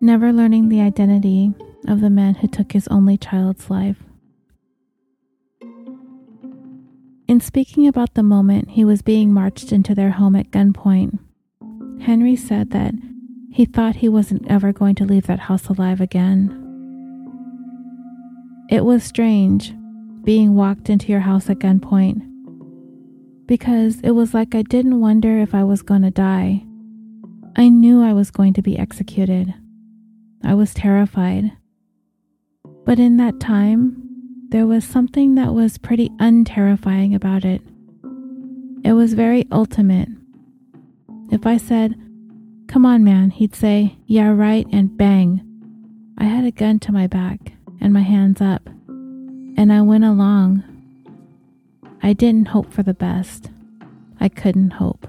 never 0.00 0.32
learning 0.32 0.68
the 0.68 0.80
identity 0.80 1.54
of 1.86 2.00
the 2.00 2.10
man 2.10 2.34
who 2.34 2.48
took 2.48 2.72
his 2.72 2.88
only 2.88 3.16
child's 3.16 3.70
life. 3.70 4.02
In 7.30 7.40
speaking 7.40 7.86
about 7.86 8.14
the 8.14 8.24
moment 8.24 8.70
he 8.70 8.84
was 8.84 9.02
being 9.02 9.32
marched 9.32 9.70
into 9.70 9.94
their 9.94 10.10
home 10.10 10.34
at 10.34 10.50
gunpoint, 10.50 11.20
Henry 12.00 12.34
said 12.34 12.72
that 12.72 12.92
he 13.52 13.66
thought 13.66 13.94
he 13.94 14.08
wasn't 14.08 14.50
ever 14.50 14.72
going 14.72 14.96
to 14.96 15.04
leave 15.04 15.28
that 15.28 15.38
house 15.38 15.68
alive 15.68 16.00
again. 16.00 16.48
It 18.68 18.84
was 18.84 19.04
strange 19.04 19.72
being 20.24 20.56
walked 20.56 20.90
into 20.90 21.06
your 21.06 21.20
house 21.20 21.48
at 21.48 21.60
gunpoint 21.60 22.20
because 23.46 24.00
it 24.00 24.10
was 24.10 24.34
like 24.34 24.56
I 24.56 24.62
didn't 24.62 25.00
wonder 25.00 25.38
if 25.38 25.54
I 25.54 25.62
was 25.62 25.82
going 25.82 26.02
to 26.02 26.10
die. 26.10 26.64
I 27.54 27.68
knew 27.68 28.02
I 28.02 28.12
was 28.12 28.32
going 28.32 28.54
to 28.54 28.62
be 28.62 28.76
executed. 28.76 29.54
I 30.42 30.54
was 30.54 30.74
terrified. 30.74 31.52
But 32.84 32.98
in 32.98 33.18
that 33.18 33.38
time, 33.38 33.99
there 34.50 34.66
was 34.66 34.84
something 34.84 35.36
that 35.36 35.54
was 35.54 35.78
pretty 35.78 36.08
unterrifying 36.18 37.14
about 37.14 37.44
it. 37.44 37.62
It 38.82 38.94
was 38.94 39.14
very 39.14 39.46
ultimate. 39.52 40.08
If 41.30 41.46
I 41.46 41.56
said, 41.56 41.94
Come 42.66 42.84
on, 42.84 43.04
man, 43.04 43.30
he'd 43.30 43.54
say, 43.54 43.96
Yeah, 44.06 44.30
right, 44.30 44.66
and 44.72 44.96
bang. 44.96 45.46
I 46.18 46.24
had 46.24 46.44
a 46.44 46.50
gun 46.50 46.80
to 46.80 46.92
my 46.92 47.06
back 47.06 47.52
and 47.80 47.92
my 47.92 48.02
hands 48.02 48.40
up, 48.40 48.66
and 48.88 49.72
I 49.72 49.82
went 49.82 50.04
along. 50.04 50.64
I 52.02 52.12
didn't 52.12 52.48
hope 52.48 52.72
for 52.72 52.82
the 52.82 52.94
best. 52.94 53.50
I 54.18 54.28
couldn't 54.28 54.72
hope. 54.72 55.06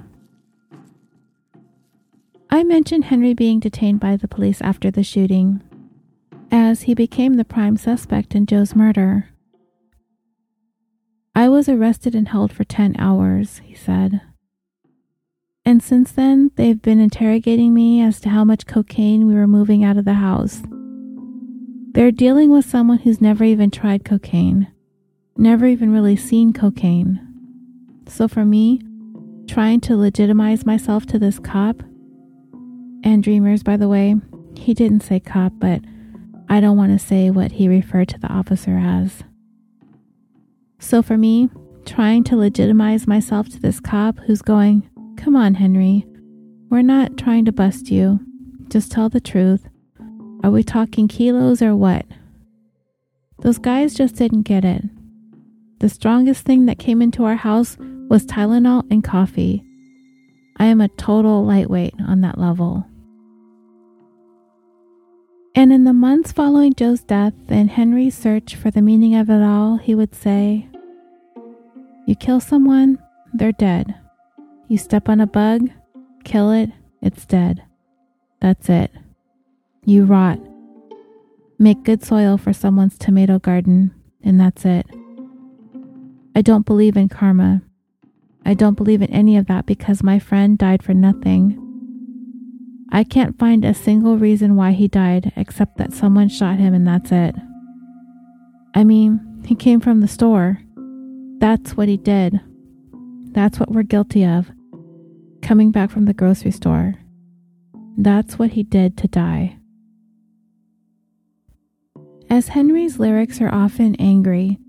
I 2.51 2.63
mentioned 2.63 3.06
Henry 3.06 3.34
being 3.34 3.60
detained 3.60 3.99
by 3.99 4.17
the 4.17 4.27
police 4.27 4.62
after 4.62 4.91
the 4.91 5.04
shooting, 5.04 5.62
as 6.51 6.84
he 6.84 6.93
became 6.93 7.36
the 7.36 7.45
prime 7.45 7.77
suspect 7.77 8.36
in 8.36 8.45
Joe's 8.45 8.75
murder. 8.75 9.30
I 11.33 11.47
was 11.47 11.69
arrested 11.69 12.13
and 12.13 12.27
held 12.27 12.51
for 12.51 12.63
10 12.63 12.95
hours, 12.99 13.61
he 13.63 13.73
said. 13.73 14.21
And 15.63 15.81
since 15.81 16.11
then, 16.11 16.51
they've 16.55 16.81
been 16.81 16.99
interrogating 16.99 17.73
me 17.73 18.01
as 18.01 18.19
to 18.21 18.29
how 18.29 18.43
much 18.43 18.65
cocaine 18.65 19.27
we 19.27 19.35
were 19.35 19.47
moving 19.47 19.83
out 19.83 19.97
of 19.97 20.05
the 20.05 20.15
house. 20.15 20.61
They're 21.93 22.11
dealing 22.11 22.51
with 22.51 22.65
someone 22.65 22.99
who's 22.99 23.21
never 23.21 23.43
even 23.43 23.71
tried 23.71 24.03
cocaine, 24.03 24.67
never 25.37 25.65
even 25.65 25.93
really 25.93 26.15
seen 26.15 26.51
cocaine. 26.51 27.25
So 28.07 28.27
for 28.27 28.43
me, 28.43 28.81
trying 29.47 29.81
to 29.81 29.95
legitimize 29.95 30.65
myself 30.65 31.05
to 31.07 31.19
this 31.19 31.39
cop, 31.39 31.83
and 33.03 33.23
Dreamers, 33.23 33.63
by 33.63 33.77
the 33.77 33.87
way, 33.87 34.15
he 34.55 34.73
didn't 34.73 35.03
say 35.03 35.19
cop, 35.19 35.53
but 35.57 35.81
I 36.49 36.59
don't 36.59 36.77
want 36.77 36.91
to 36.91 37.05
say 37.05 37.29
what 37.29 37.53
he 37.53 37.67
referred 37.67 38.09
to 38.09 38.19
the 38.19 38.27
officer 38.27 38.77
as. 38.77 39.23
So 40.81 41.03
for 41.03 41.15
me, 41.15 41.47
trying 41.85 42.23
to 42.25 42.35
legitimize 42.35 43.07
myself 43.07 43.47
to 43.49 43.59
this 43.59 43.79
cop 43.79 44.17
who's 44.21 44.41
going, 44.41 44.89
Come 45.15 45.35
on, 45.35 45.53
Henry. 45.53 46.05
We're 46.69 46.81
not 46.81 47.17
trying 47.17 47.45
to 47.45 47.51
bust 47.51 47.91
you. 47.91 48.19
Just 48.67 48.91
tell 48.91 49.07
the 49.07 49.21
truth. 49.21 49.69
Are 50.43 50.49
we 50.49 50.63
talking 50.63 51.07
kilos 51.07 51.61
or 51.61 51.75
what? 51.75 52.05
Those 53.39 53.59
guys 53.59 53.93
just 53.93 54.15
didn't 54.15 54.41
get 54.41 54.65
it. 54.65 54.83
The 55.79 55.89
strongest 55.89 56.45
thing 56.45 56.65
that 56.65 56.79
came 56.79 57.01
into 57.01 57.25
our 57.25 57.35
house 57.35 57.77
was 58.09 58.25
Tylenol 58.25 58.83
and 58.89 59.03
coffee. 59.03 59.63
I 60.57 60.65
am 60.65 60.81
a 60.81 60.89
total 60.89 61.45
lightweight 61.45 61.93
on 62.07 62.21
that 62.21 62.39
level. 62.39 62.85
And 65.53 65.71
in 65.71 65.83
the 65.83 65.93
months 65.93 66.31
following 66.31 66.73
Joe's 66.73 67.03
death 67.03 67.33
and 67.49 67.69
Henry's 67.69 68.17
search 68.17 68.55
for 68.55 68.71
the 68.71 68.81
meaning 68.81 69.13
of 69.15 69.29
it 69.29 69.43
all, 69.43 69.77
he 69.77 69.93
would 69.93 70.15
say, 70.15 70.67
You 72.05 72.15
kill 72.15 72.39
someone, 72.39 72.99
they're 73.33 73.51
dead. 73.51 73.95
You 74.67 74.77
step 74.77 75.07
on 75.09 75.21
a 75.21 75.27
bug, 75.27 75.69
kill 76.23 76.51
it, 76.51 76.69
it's 77.01 77.25
dead. 77.25 77.63
That's 78.41 78.69
it. 78.69 78.91
You 79.85 80.05
rot. 80.05 80.39
Make 81.59 81.83
good 81.83 82.03
soil 82.03 82.37
for 82.37 82.53
someone's 82.53 82.97
tomato 82.97 83.37
garden, 83.37 83.93
and 84.23 84.39
that's 84.39 84.65
it. 84.65 84.85
I 86.35 86.41
don't 86.41 86.65
believe 86.65 86.97
in 86.97 87.09
karma. 87.09 87.61
I 88.45 88.53
don't 88.53 88.75
believe 88.75 89.01
in 89.01 89.11
any 89.11 89.37
of 89.37 89.47
that 89.47 89.65
because 89.65 90.01
my 90.01 90.17
friend 90.17 90.57
died 90.57 90.81
for 90.81 90.93
nothing. 90.93 91.57
I 92.91 93.03
can't 93.03 93.37
find 93.37 93.63
a 93.63 93.73
single 93.73 94.17
reason 94.17 94.55
why 94.55 94.71
he 94.71 94.87
died 94.87 95.31
except 95.35 95.77
that 95.77 95.93
someone 95.93 96.29
shot 96.29 96.57
him 96.57 96.73
and 96.73 96.87
that's 96.87 97.11
it. 97.11 97.35
I 98.73 98.83
mean, 98.83 99.43
he 99.45 99.55
came 99.55 99.79
from 99.79 100.01
the 100.01 100.07
store. 100.07 100.59
That's 101.41 101.75
what 101.75 101.88
he 101.88 101.97
did. 101.97 102.39
That's 103.32 103.60
what 103.60 103.71
we're 103.71 103.82
guilty 103.82 104.23
of 104.23 104.51
coming 105.41 105.71
back 105.71 105.89
from 105.89 106.06
the 106.06 106.13
grocery 106.13 106.51
store. 106.51 106.93
That's 107.97 108.38
what 108.38 108.51
he 108.51 108.62
did 108.62 108.95
to 108.99 109.08
die. 109.08 109.58
As 112.30 112.49
Henry's 112.49 112.99
lyrics 112.99 113.41
are 113.41 113.51
often 113.51 113.95
angry, 113.95 114.60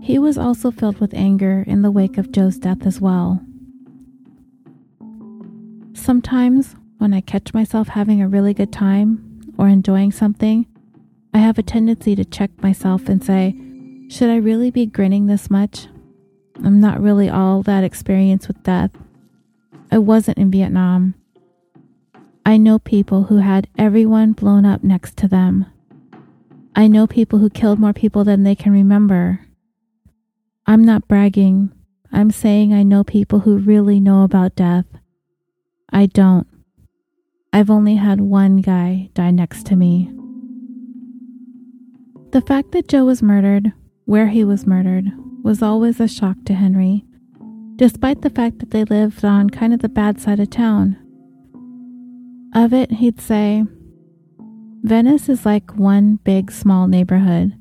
he 0.00 0.18
was 0.18 0.36
also 0.36 0.72
filled 0.72 0.98
with 0.98 1.14
anger 1.14 1.62
in 1.68 1.82
the 1.82 1.90
wake 1.92 2.18
of 2.18 2.32
Joe's 2.32 2.58
death 2.58 2.84
as 2.84 3.00
well. 3.00 3.40
Sometimes, 5.94 6.74
when 6.98 7.14
I 7.14 7.20
catch 7.20 7.54
myself 7.54 7.86
having 7.86 8.20
a 8.20 8.28
really 8.28 8.54
good 8.54 8.72
time 8.72 9.40
or 9.56 9.68
enjoying 9.68 10.10
something, 10.10 10.66
I 11.32 11.38
have 11.38 11.58
a 11.58 11.62
tendency 11.62 12.16
to 12.16 12.24
check 12.24 12.50
myself 12.60 13.08
and 13.08 13.22
say, 13.22 13.54
Should 14.08 14.30
I 14.30 14.36
really 14.36 14.72
be 14.72 14.84
grinning 14.84 15.26
this 15.26 15.48
much? 15.48 15.86
I'm 16.56 16.80
not 16.80 17.00
really 17.00 17.28
all 17.28 17.62
that 17.62 17.84
experienced 17.84 18.48
with 18.48 18.62
death. 18.62 18.90
I 19.90 19.98
wasn't 19.98 20.38
in 20.38 20.50
Vietnam. 20.50 21.14
I 22.44 22.56
know 22.56 22.78
people 22.78 23.24
who 23.24 23.38
had 23.38 23.68
everyone 23.78 24.32
blown 24.32 24.64
up 24.64 24.82
next 24.82 25.16
to 25.18 25.28
them. 25.28 25.66
I 26.74 26.88
know 26.88 27.06
people 27.06 27.38
who 27.38 27.50
killed 27.50 27.78
more 27.78 27.92
people 27.92 28.24
than 28.24 28.42
they 28.42 28.54
can 28.54 28.72
remember. 28.72 29.46
I'm 30.66 30.84
not 30.84 31.08
bragging. 31.08 31.72
I'm 32.12 32.30
saying 32.30 32.72
I 32.72 32.82
know 32.82 33.04
people 33.04 33.40
who 33.40 33.58
really 33.58 34.00
know 34.00 34.22
about 34.22 34.56
death. 34.56 34.86
I 35.92 36.06
don't. 36.06 36.46
I've 37.52 37.70
only 37.70 37.96
had 37.96 38.20
one 38.20 38.56
guy 38.58 39.10
die 39.14 39.30
next 39.30 39.66
to 39.66 39.76
me. 39.76 40.10
The 42.30 42.40
fact 42.40 42.72
that 42.72 42.88
Joe 42.88 43.04
was 43.04 43.22
murdered, 43.22 43.72
where 44.06 44.28
he 44.28 44.42
was 44.42 44.66
murdered, 44.66 45.12
was 45.42 45.62
always 45.62 46.00
a 46.00 46.08
shock 46.08 46.36
to 46.46 46.54
Henry, 46.54 47.04
despite 47.76 48.22
the 48.22 48.30
fact 48.30 48.58
that 48.60 48.70
they 48.70 48.84
lived 48.84 49.24
on 49.24 49.50
kind 49.50 49.74
of 49.74 49.80
the 49.80 49.88
bad 49.88 50.20
side 50.20 50.40
of 50.40 50.50
town. 50.50 50.96
Of 52.54 52.72
it, 52.72 52.92
he'd 52.92 53.20
say, 53.20 53.64
Venice 54.82 55.28
is 55.28 55.46
like 55.46 55.76
one 55.76 56.16
big 56.16 56.50
small 56.50 56.86
neighborhood. 56.86 57.54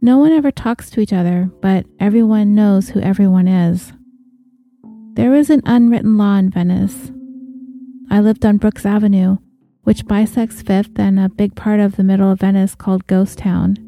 No 0.00 0.18
one 0.18 0.32
ever 0.32 0.50
talks 0.50 0.90
to 0.90 1.00
each 1.00 1.12
other, 1.12 1.50
but 1.60 1.86
everyone 1.98 2.54
knows 2.54 2.90
who 2.90 3.00
everyone 3.00 3.48
is. 3.48 3.92
There 5.14 5.34
is 5.34 5.50
an 5.50 5.62
unwritten 5.66 6.16
law 6.16 6.36
in 6.36 6.50
Venice. 6.50 7.10
I 8.10 8.20
lived 8.20 8.46
on 8.46 8.58
Brooks 8.58 8.86
Avenue, 8.86 9.38
which 9.82 10.06
bisects 10.06 10.62
Fifth 10.62 10.98
and 10.98 11.18
a 11.18 11.28
big 11.28 11.54
part 11.54 11.80
of 11.80 11.96
the 11.96 12.04
middle 12.04 12.30
of 12.30 12.40
Venice 12.40 12.74
called 12.74 13.06
Ghost 13.06 13.38
Town. 13.38 13.87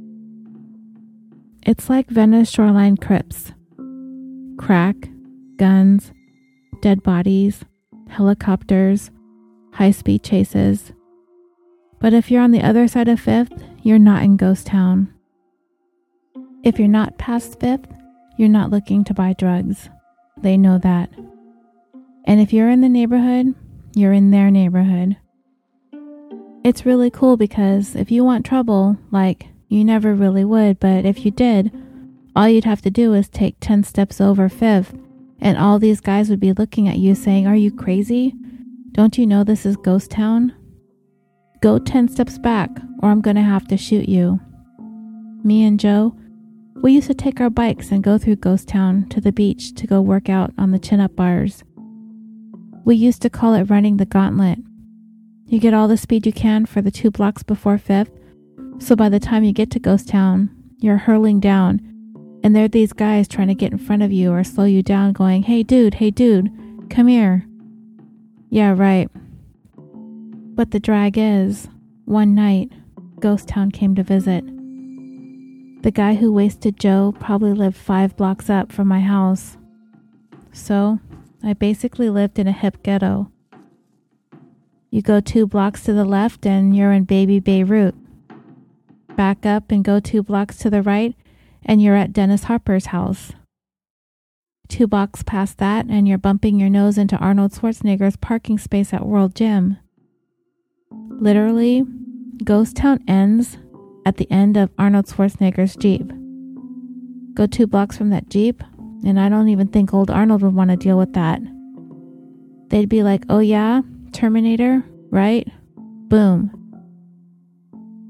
It's 1.62 1.90
like 1.90 2.08
Venice 2.08 2.50
shoreline 2.50 2.96
Crips 2.96 3.52
crack, 4.56 4.96
guns, 5.56 6.12
dead 6.82 7.02
bodies, 7.02 7.64
helicopters, 8.08 9.10
high 9.72 9.90
speed 9.90 10.22
chases. 10.22 10.92
But 11.98 12.12
if 12.12 12.30
you're 12.30 12.42
on 12.42 12.50
the 12.50 12.62
other 12.62 12.86
side 12.88 13.08
of 13.08 13.20
Fifth, 13.20 13.52
you're 13.82 13.98
not 13.98 14.22
in 14.22 14.36
Ghost 14.36 14.66
Town. 14.66 15.12
If 16.62 16.78
you're 16.78 16.88
not 16.88 17.18
past 17.18 17.58
Fifth, 17.60 17.88
you're 18.36 18.48
not 18.48 18.70
looking 18.70 19.02
to 19.04 19.14
buy 19.14 19.34
drugs. 19.34 19.88
They 20.36 20.56
know 20.56 20.78
that. 20.78 21.10
And 22.24 22.40
if 22.40 22.52
you're 22.52 22.70
in 22.70 22.80
the 22.80 22.88
neighborhood, 22.88 23.54
you're 23.94 24.12
in 24.12 24.30
their 24.30 24.50
neighborhood. 24.50 25.16
It's 26.64 26.86
really 26.86 27.10
cool 27.10 27.36
because 27.36 27.96
if 27.96 28.10
you 28.10 28.24
want 28.24 28.44
trouble, 28.44 28.98
like 29.10 29.48
you 29.70 29.84
never 29.84 30.14
really 30.14 30.44
would, 30.44 30.80
but 30.80 31.06
if 31.06 31.24
you 31.24 31.30
did, 31.30 31.70
all 32.34 32.48
you'd 32.48 32.64
have 32.64 32.82
to 32.82 32.90
do 32.90 33.14
is 33.14 33.28
take 33.28 33.54
10 33.60 33.84
steps 33.84 34.20
over 34.20 34.48
Fifth, 34.48 34.98
and 35.40 35.56
all 35.56 35.78
these 35.78 36.00
guys 36.00 36.28
would 36.28 36.40
be 36.40 36.52
looking 36.52 36.88
at 36.88 36.98
you 36.98 37.14
saying, 37.14 37.46
Are 37.46 37.54
you 37.54 37.70
crazy? 37.70 38.34
Don't 38.90 39.16
you 39.16 39.28
know 39.28 39.44
this 39.44 39.64
is 39.64 39.76
Ghost 39.76 40.10
Town? 40.10 40.52
Go 41.60 41.78
10 41.78 42.08
steps 42.08 42.36
back, 42.36 42.68
or 43.00 43.10
I'm 43.10 43.20
gonna 43.20 43.44
have 43.44 43.68
to 43.68 43.76
shoot 43.76 44.08
you. 44.08 44.40
Me 45.44 45.64
and 45.64 45.78
Joe, 45.78 46.16
we 46.82 46.92
used 46.92 47.06
to 47.06 47.14
take 47.14 47.40
our 47.40 47.48
bikes 47.48 47.92
and 47.92 48.02
go 48.02 48.18
through 48.18 48.36
Ghost 48.36 48.66
Town 48.66 49.08
to 49.10 49.20
the 49.20 49.30
beach 49.30 49.72
to 49.76 49.86
go 49.86 50.00
work 50.00 50.28
out 50.28 50.52
on 50.58 50.72
the 50.72 50.80
chin 50.80 50.98
up 50.98 51.14
bars. 51.14 51.62
We 52.84 52.96
used 52.96 53.22
to 53.22 53.30
call 53.30 53.54
it 53.54 53.70
running 53.70 53.98
the 53.98 54.04
gauntlet. 54.04 54.58
You 55.46 55.60
get 55.60 55.74
all 55.74 55.86
the 55.86 55.96
speed 55.96 56.26
you 56.26 56.32
can 56.32 56.66
for 56.66 56.82
the 56.82 56.90
two 56.90 57.12
blocks 57.12 57.44
before 57.44 57.78
Fifth, 57.78 58.10
so 58.80 58.96
by 58.96 59.08
the 59.08 59.20
time 59.20 59.44
you 59.44 59.52
get 59.52 59.70
to 59.70 59.78
Ghost 59.78 60.08
Town, 60.08 60.50
you're 60.78 60.96
hurling 60.96 61.38
down, 61.38 61.80
and 62.42 62.56
there 62.56 62.64
are 62.64 62.68
these 62.68 62.92
guys 62.92 63.28
trying 63.28 63.48
to 63.48 63.54
get 63.54 63.70
in 63.70 63.78
front 63.78 64.02
of 64.02 64.10
you 64.10 64.32
or 64.32 64.42
slow 64.42 64.64
you 64.64 64.82
down, 64.82 65.12
going, 65.12 65.44
Hey 65.44 65.62
dude, 65.62 65.94
hey 65.94 66.10
dude, 66.10 66.50
come 66.88 67.06
here. 67.06 67.46
Yeah, 68.48 68.74
right. 68.76 69.08
But 69.76 70.72
the 70.72 70.80
drag 70.80 71.16
is, 71.16 71.68
one 72.06 72.34
night, 72.34 72.72
Ghost 73.20 73.46
Town 73.46 73.70
came 73.70 73.94
to 73.94 74.02
visit. 74.02 74.44
The 75.82 75.90
guy 75.90 76.14
who 76.14 76.32
wasted 76.32 76.80
Joe 76.80 77.14
probably 77.20 77.52
lived 77.52 77.76
five 77.76 78.16
blocks 78.16 78.50
up 78.50 78.72
from 78.72 78.88
my 78.88 79.00
house. 79.00 79.56
So, 80.52 80.98
I 81.42 81.52
basically 81.52 82.10
lived 82.10 82.38
in 82.38 82.46
a 82.48 82.52
hip 82.52 82.82
ghetto. 82.82 83.30
You 84.90 85.02
go 85.02 85.20
two 85.20 85.46
blocks 85.46 85.84
to 85.84 85.92
the 85.92 86.04
left 86.04 86.44
and 86.44 86.76
you're 86.76 86.92
in 86.92 87.04
baby 87.04 87.38
Beirut. 87.38 87.94
Back 89.16 89.44
up 89.44 89.70
and 89.70 89.84
go 89.84 90.00
two 90.00 90.22
blocks 90.22 90.56
to 90.58 90.70
the 90.70 90.82
right 90.82 91.14
and 91.64 91.82
you're 91.82 91.96
at 91.96 92.12
Dennis 92.12 92.44
Hopper's 92.44 92.86
house. 92.86 93.32
Two 94.68 94.86
blocks 94.86 95.22
past 95.22 95.58
that 95.58 95.86
and 95.88 96.06
you're 96.08 96.18
bumping 96.18 96.58
your 96.58 96.70
nose 96.70 96.96
into 96.96 97.16
Arnold 97.16 97.52
Schwarzenegger's 97.52 98.16
parking 98.16 98.58
space 98.58 98.94
at 98.94 99.06
World 99.06 99.34
Gym. 99.34 99.76
Literally, 100.90 101.84
Ghost 102.44 102.76
Town 102.76 103.04
ends 103.06 103.58
at 104.06 104.16
the 104.16 104.30
end 104.30 104.56
of 104.56 104.70
Arnold 104.78 105.06
Schwarzenegger's 105.06 105.76
Jeep. 105.76 106.10
Go 107.34 107.46
two 107.46 107.66
blocks 107.66 107.96
from 107.96 108.10
that 108.10 108.28
Jeep, 108.30 108.62
and 109.04 109.20
I 109.20 109.28
don't 109.28 109.48
even 109.48 109.68
think 109.68 109.92
old 109.92 110.10
Arnold 110.10 110.42
would 110.42 110.54
want 110.54 110.70
to 110.70 110.76
deal 110.76 110.96
with 110.96 111.12
that. 111.12 111.40
They'd 112.68 112.88
be 112.88 113.02
like, 113.02 113.24
oh 113.28 113.40
yeah, 113.40 113.82
Terminator, 114.12 114.84
right? 115.10 115.46
Boom. 115.76 116.59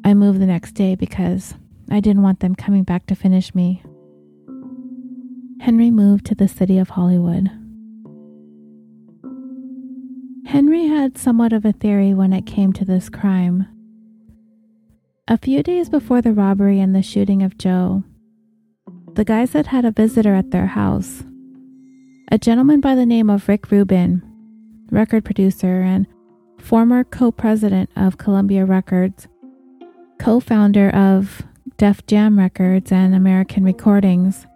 I 0.04 0.14
moved 0.14 0.40
the 0.40 0.46
next 0.46 0.72
day 0.72 0.94
because 0.94 1.54
I 1.90 2.00
didn't 2.00 2.22
want 2.22 2.40
them 2.40 2.54
coming 2.54 2.84
back 2.84 3.06
to 3.06 3.14
finish 3.14 3.54
me. 3.54 3.82
Henry 5.60 5.90
moved 5.90 6.24
to 6.26 6.34
the 6.34 6.48
city 6.48 6.78
of 6.78 6.90
Hollywood. 6.90 7.50
Henry 10.46 10.86
had 10.86 11.18
somewhat 11.18 11.52
of 11.52 11.64
a 11.64 11.72
theory 11.72 12.14
when 12.14 12.32
it 12.32 12.46
came 12.46 12.72
to 12.72 12.84
this 12.84 13.08
crime. 13.08 13.68
A 15.28 15.38
few 15.38 15.62
days 15.62 15.88
before 15.88 16.22
the 16.22 16.32
robbery 16.32 16.80
and 16.80 16.94
the 16.94 17.02
shooting 17.02 17.42
of 17.42 17.58
Joe, 17.58 18.02
the 19.14 19.24
guys 19.24 19.52
had 19.52 19.68
had 19.68 19.84
a 19.84 19.92
visitor 19.92 20.34
at 20.34 20.50
their 20.50 20.66
house. 20.66 21.22
A 22.32 22.38
gentleman 22.38 22.80
by 22.80 22.94
the 22.94 23.06
name 23.06 23.28
of 23.28 23.48
Rick 23.48 23.70
Rubin, 23.70 24.22
record 24.90 25.24
producer 25.24 25.82
and 25.82 26.06
former 26.58 27.04
co 27.04 27.30
president 27.30 27.90
of 27.96 28.18
Columbia 28.18 28.64
Records, 28.64 29.28
co 30.20 30.38
founder 30.38 30.90
of 30.90 31.42
Def 31.78 32.06
Jam 32.06 32.38
Records 32.38 32.92
and 32.92 33.14
American 33.14 33.64
Recordings, 33.64 34.46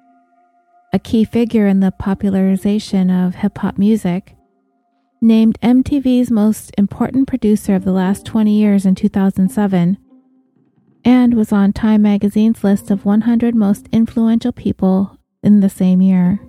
a 0.93 0.99
key 0.99 1.25
figure 1.25 1.67
in 1.67 1.81
the 1.81 1.91
popularization 1.91 3.11
of 3.11 3.37
hip 3.37 3.57
hop 3.57 3.79
music, 3.79 4.37
named 5.23 5.59
MTV's 5.63 6.31
most 6.31 6.71
important 6.77 7.27
producer 7.27 7.75
of 7.75 7.85
the 7.85 7.93
last 7.93 8.27
20 8.27 8.53
years 8.53 8.85
in 8.85 8.95
2007 8.95 9.97
and 11.03 11.35
was 11.35 11.51
on 11.51 11.73
Time 11.73 12.03
magazine's 12.03 12.63
list 12.63 12.91
of 12.91 13.07
100 13.07 13.55
most 13.55 13.89
influential 13.91 14.53
people 14.53 15.19
in 15.43 15.61
the 15.61 15.71
same 15.71 16.03
year. 16.03 16.41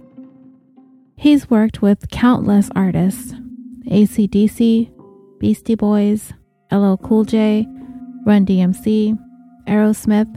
He's 1.16 1.50
worked 1.50 1.82
with 1.82 2.10
countless 2.10 2.70
artists 2.76 3.34
ACDC, 3.88 4.92
Beastie 5.40 5.76
Boys, 5.76 6.34
LL 6.70 6.96
Cool 6.96 7.24
J, 7.24 7.66
Run 8.26 8.46
DMC, 8.46 9.18
Aerosmith, 9.68 10.34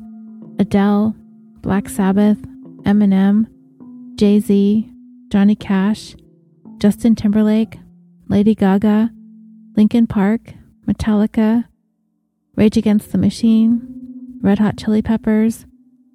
Adele, 0.61 1.16
Black 1.62 1.88
Sabbath, 1.88 2.38
Eminem, 2.83 3.46
Jay 4.16 4.40
Z, 4.40 4.90
Johnny 5.31 5.55
Cash, 5.55 6.14
Justin 6.79 7.14
Timberlake, 7.14 7.79
Lady 8.29 8.55
Gaga, 8.55 9.11
Linkin 9.77 10.07
Park, 10.07 10.55
Metallica, 10.87 11.64
Rage 12.57 12.77
Against 12.77 13.11
the 13.11 13.18
Machine, 13.18 14.38
Red 14.42 14.59
Hot 14.59 14.77
Chili 14.77 15.01
Peppers, 15.01 15.66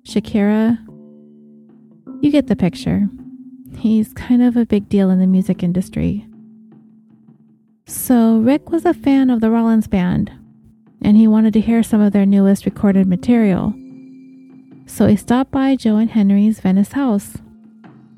Shakira. 0.05 0.77
You 2.21 2.31
get 2.31 2.47
the 2.47 2.55
picture. 2.55 3.07
He's 3.77 4.13
kind 4.13 4.43
of 4.43 4.55
a 4.55 4.65
big 4.65 4.89
deal 4.89 5.09
in 5.09 5.19
the 5.19 5.27
music 5.27 5.63
industry. 5.63 6.27
So, 7.85 8.37
Rick 8.37 8.69
was 8.69 8.85
a 8.85 8.93
fan 8.93 9.29
of 9.29 9.41
the 9.41 9.49
Rollins 9.49 9.87
Band, 9.87 10.31
and 11.03 11.17
he 11.17 11.27
wanted 11.27 11.53
to 11.53 11.61
hear 11.61 11.83
some 11.83 12.01
of 12.01 12.13
their 12.13 12.25
newest 12.25 12.65
recorded 12.65 13.07
material. 13.07 13.73
So, 14.85 15.07
he 15.07 15.15
stopped 15.15 15.51
by 15.51 15.75
Joe 15.75 15.97
and 15.97 16.09
Henry's 16.09 16.59
Venice 16.59 16.93
house, 16.93 17.37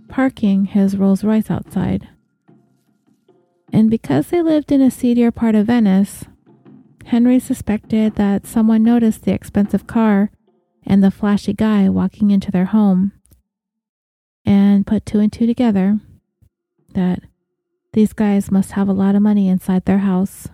parking 0.07 0.65
his 0.65 0.97
Rolls 0.97 1.23
Royce 1.23 1.51
outside. 1.51 2.07
And 3.73 3.89
because 3.89 4.27
they 4.27 4.41
lived 4.41 4.71
in 4.71 4.81
a 4.81 4.89
seedier 4.91 5.31
part 5.31 5.55
of 5.55 5.67
Venice, 5.67 6.25
Henry 7.05 7.39
suspected 7.39 8.15
that 8.15 8.47
someone 8.47 8.83
noticed 8.83 9.23
the 9.23 9.33
expensive 9.33 9.85
car 9.85 10.31
and 10.85 11.03
the 11.03 11.11
flashy 11.11 11.53
guy 11.53 11.89
walking 11.89 12.31
into 12.31 12.51
their 12.51 12.65
home 12.65 13.11
and 14.45 14.87
put 14.87 15.05
two 15.05 15.19
and 15.19 15.31
two 15.31 15.45
together 15.45 15.99
that 16.93 17.19
these 17.93 18.13
guys 18.13 18.51
must 18.51 18.71
have 18.71 18.87
a 18.87 18.93
lot 18.93 19.15
of 19.15 19.21
money 19.21 19.47
inside 19.47 19.85
their 19.85 19.99
house. 19.99 20.47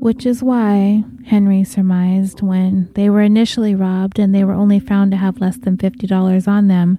Which 0.00 0.24
is 0.24 0.42
why, 0.42 1.04
Henry 1.26 1.62
surmised, 1.62 2.40
when 2.40 2.90
they 2.94 3.10
were 3.10 3.20
initially 3.20 3.74
robbed 3.74 4.18
and 4.18 4.34
they 4.34 4.44
were 4.44 4.54
only 4.54 4.80
found 4.80 5.10
to 5.10 5.18
have 5.18 5.42
less 5.42 5.58
than 5.58 5.76
$50 5.76 6.48
on 6.48 6.68
them, 6.68 6.98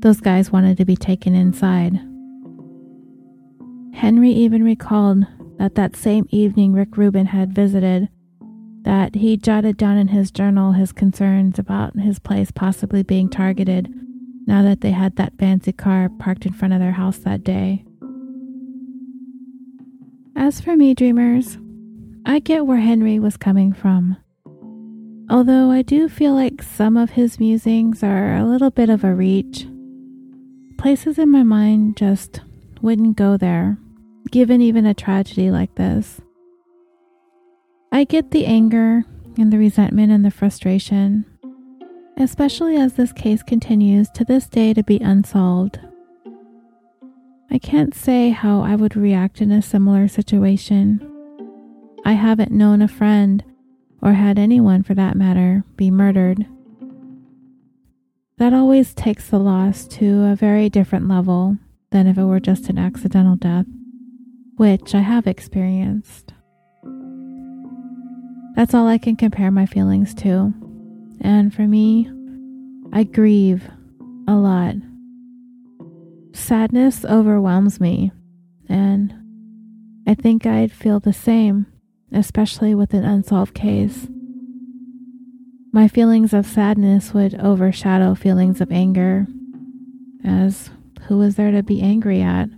those 0.00 0.18
guys 0.18 0.50
wanted 0.50 0.78
to 0.78 0.86
be 0.86 0.96
taken 0.96 1.34
inside. 1.34 2.00
Henry 3.92 4.30
even 4.30 4.64
recalled 4.64 5.26
that 5.58 5.74
that 5.74 5.96
same 5.96 6.26
evening 6.30 6.72
Rick 6.72 6.96
Rubin 6.96 7.26
had 7.26 7.54
visited, 7.54 8.08
that 8.84 9.16
he 9.16 9.36
jotted 9.36 9.76
down 9.76 9.98
in 9.98 10.08
his 10.08 10.30
journal 10.30 10.72
his 10.72 10.92
concerns 10.92 11.58
about 11.58 11.94
his 11.98 12.18
place 12.18 12.50
possibly 12.50 13.02
being 13.02 13.28
targeted 13.28 13.92
now 14.46 14.62
that 14.62 14.80
they 14.80 14.92
had 14.92 15.16
that 15.16 15.36
fancy 15.38 15.72
car 15.72 16.08
parked 16.08 16.46
in 16.46 16.54
front 16.54 16.72
of 16.72 16.80
their 16.80 16.92
house 16.92 17.18
that 17.18 17.44
day. 17.44 17.84
As 20.34 20.62
for 20.62 20.74
me, 20.74 20.94
dreamers, 20.94 21.58
I 22.24 22.40
get 22.40 22.66
where 22.66 22.78
Henry 22.78 23.18
was 23.18 23.36
coming 23.36 23.72
from. 23.72 24.16
Although 25.30 25.70
I 25.70 25.82
do 25.82 26.08
feel 26.08 26.34
like 26.34 26.62
some 26.62 26.96
of 26.96 27.10
his 27.10 27.38
musings 27.38 28.02
are 28.02 28.36
a 28.36 28.44
little 28.44 28.70
bit 28.70 28.88
of 28.88 29.04
a 29.04 29.14
reach. 29.14 29.66
Places 30.78 31.18
in 31.18 31.30
my 31.30 31.42
mind 31.42 31.96
just 31.96 32.40
wouldn't 32.80 33.16
go 33.16 33.36
there, 33.36 33.78
given 34.30 34.62
even 34.62 34.86
a 34.86 34.94
tragedy 34.94 35.50
like 35.50 35.74
this. 35.74 36.20
I 37.92 38.04
get 38.04 38.30
the 38.30 38.46
anger 38.46 39.04
and 39.36 39.52
the 39.52 39.58
resentment 39.58 40.12
and 40.12 40.24
the 40.24 40.30
frustration, 40.30 41.24
especially 42.16 42.76
as 42.76 42.94
this 42.94 43.12
case 43.12 43.42
continues 43.42 44.08
to 44.10 44.24
this 44.24 44.46
day 44.46 44.72
to 44.74 44.82
be 44.82 44.98
unsolved. 44.98 45.78
I 47.50 47.58
can't 47.58 47.94
say 47.94 48.30
how 48.30 48.60
I 48.60 48.76
would 48.76 48.96
react 48.96 49.40
in 49.40 49.50
a 49.50 49.62
similar 49.62 50.06
situation. 50.06 51.17
I 52.04 52.12
haven't 52.12 52.52
known 52.52 52.82
a 52.82 52.88
friend, 52.88 53.44
or 54.00 54.12
had 54.12 54.38
anyone 54.38 54.82
for 54.82 54.94
that 54.94 55.16
matter, 55.16 55.64
be 55.76 55.90
murdered. 55.90 56.46
That 58.38 58.52
always 58.52 58.94
takes 58.94 59.28
the 59.28 59.38
loss 59.38 59.86
to 59.88 60.24
a 60.24 60.36
very 60.36 60.68
different 60.68 61.08
level 61.08 61.56
than 61.90 62.06
if 62.06 62.16
it 62.16 62.24
were 62.24 62.40
just 62.40 62.68
an 62.68 62.78
accidental 62.78 63.36
death, 63.36 63.66
which 64.56 64.94
I 64.94 65.00
have 65.00 65.26
experienced. 65.26 66.32
That's 68.54 68.74
all 68.74 68.86
I 68.86 68.98
can 68.98 69.16
compare 69.16 69.50
my 69.50 69.66
feelings 69.66 70.14
to. 70.16 70.52
And 71.20 71.52
for 71.52 71.66
me, 71.66 72.10
I 72.92 73.04
grieve 73.04 73.68
a 74.26 74.34
lot. 74.34 74.74
Sadness 76.32 77.04
overwhelms 77.04 77.80
me, 77.80 78.12
and 78.68 79.14
I 80.06 80.14
think 80.14 80.46
I'd 80.46 80.72
feel 80.72 81.00
the 81.00 81.12
same, 81.12 81.66
especially 82.12 82.74
with 82.74 82.94
an 82.94 83.04
unsolved 83.04 83.54
case. 83.54 84.08
My 85.72 85.88
feelings 85.88 86.32
of 86.32 86.46
sadness 86.46 87.12
would 87.12 87.34
overshadow 87.40 88.14
feelings 88.14 88.60
of 88.60 88.72
anger, 88.72 89.26
as 90.24 90.70
who 91.02 91.18
was 91.18 91.36
there 91.36 91.50
to 91.50 91.62
be 91.62 91.80
angry 91.80 92.22
at? 92.22 92.48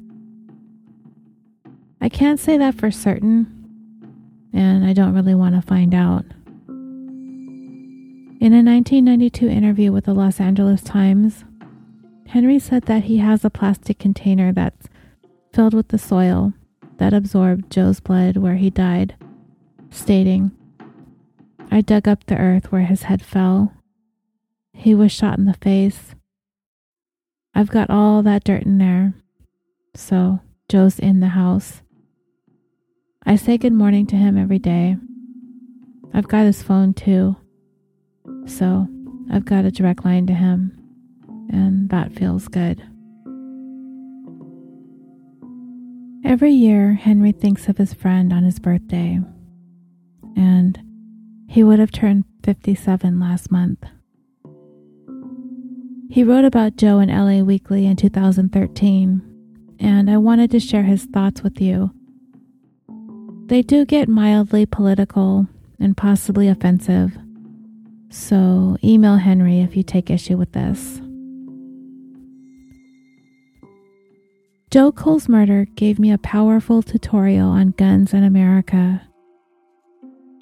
I 2.00 2.08
can't 2.08 2.40
say 2.40 2.56
that 2.56 2.74
for 2.74 2.90
certain 2.90 3.60
and 4.52 4.84
I 4.84 4.92
don't 4.92 5.14
really 5.14 5.34
want 5.34 5.54
to 5.54 5.62
find 5.62 5.94
out. 5.94 6.24
In 8.40 8.54
a 8.54 8.64
1992 8.64 9.48
interview 9.48 9.92
with 9.92 10.06
the 10.06 10.14
Los 10.14 10.40
Angeles 10.40 10.82
Times, 10.82 11.44
Henry 12.28 12.58
said 12.58 12.84
that 12.84 13.04
he 13.04 13.18
has 13.18 13.44
a 13.44 13.50
plastic 13.50 13.98
container 13.98 14.52
that's 14.52 14.88
filled 15.52 15.74
with 15.74 15.88
the 15.88 15.98
soil 15.98 16.52
that 16.96 17.12
absorbed 17.12 17.70
Joe's 17.70 18.00
blood 18.00 18.36
where 18.36 18.56
he 18.56 18.70
died, 18.70 19.14
stating, 19.90 20.52
I 21.70 21.80
dug 21.80 22.08
up 22.08 22.24
the 22.24 22.36
earth 22.36 22.72
where 22.72 22.82
his 22.82 23.04
head 23.04 23.22
fell. 23.22 23.72
He 24.72 24.94
was 24.94 25.12
shot 25.12 25.38
in 25.38 25.44
the 25.44 25.54
face. 25.54 26.14
I've 27.54 27.70
got 27.70 27.90
all 27.90 28.22
that 28.22 28.44
dirt 28.44 28.62
in 28.62 28.78
there. 28.78 29.14
So 29.94 30.40
Joe's 30.68 30.98
in 30.98 31.20
the 31.20 31.28
house. 31.28 31.82
I 33.26 33.36
say 33.36 33.58
good 33.58 33.72
morning 33.72 34.06
to 34.06 34.16
him 34.16 34.38
every 34.38 34.58
day. 34.58 34.96
I've 36.14 36.28
got 36.28 36.46
his 36.46 36.62
phone 36.62 36.94
too, 36.94 37.36
so 38.46 38.88
I've 39.30 39.44
got 39.44 39.64
a 39.64 39.70
direct 39.70 40.04
line 40.04 40.26
to 40.26 40.34
him, 40.34 40.76
and 41.50 41.88
that 41.90 42.12
feels 42.12 42.48
good. 42.48 42.82
Every 46.24 46.52
year, 46.52 46.94
Henry 46.94 47.32
thinks 47.32 47.68
of 47.68 47.78
his 47.78 47.94
friend 47.94 48.32
on 48.32 48.42
his 48.42 48.58
birthday, 48.58 49.20
and 50.36 50.80
he 51.48 51.62
would 51.62 51.78
have 51.78 51.92
turned 51.92 52.24
57 52.44 53.18
last 53.18 53.50
month. 53.50 53.84
He 56.10 56.24
wrote 56.24 56.44
about 56.44 56.76
Joe 56.76 56.98
in 56.98 57.08
LA 57.08 57.44
Weekly 57.44 57.86
in 57.86 57.96
2013, 57.96 59.22
and 59.78 60.10
I 60.10 60.16
wanted 60.16 60.50
to 60.50 60.60
share 60.60 60.82
his 60.82 61.04
thoughts 61.04 61.42
with 61.42 61.60
you 61.60 61.92
they 63.50 63.62
do 63.62 63.84
get 63.84 64.08
mildly 64.08 64.64
political 64.64 65.48
and 65.80 65.96
possibly 65.96 66.46
offensive. 66.46 67.18
So 68.08 68.76
email 68.82 69.16
Henry 69.16 69.60
if 69.60 69.76
you 69.76 69.82
take 69.82 70.08
issue 70.08 70.36
with 70.36 70.52
this. 70.52 71.00
Joe 74.70 74.92
Cole's 74.92 75.28
murder 75.28 75.66
gave 75.74 75.98
me 75.98 76.12
a 76.12 76.18
powerful 76.18 76.80
tutorial 76.80 77.48
on 77.48 77.72
guns 77.72 78.14
in 78.14 78.22
America. 78.22 79.02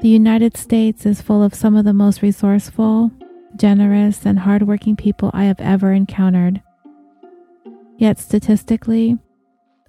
The 0.00 0.08
United 0.08 0.56
States 0.56 1.04
is 1.06 1.20
full 1.20 1.42
of 1.42 1.54
some 1.54 1.74
of 1.74 1.84
the 1.84 1.92
most 1.92 2.22
resourceful, 2.22 3.10
generous, 3.56 4.24
and 4.24 4.38
hardworking 4.38 4.94
people 4.94 5.32
I 5.34 5.44
have 5.44 5.60
ever 5.60 5.92
encountered. 5.92 6.62
Yet 7.96 8.20
statistically, 8.20 9.18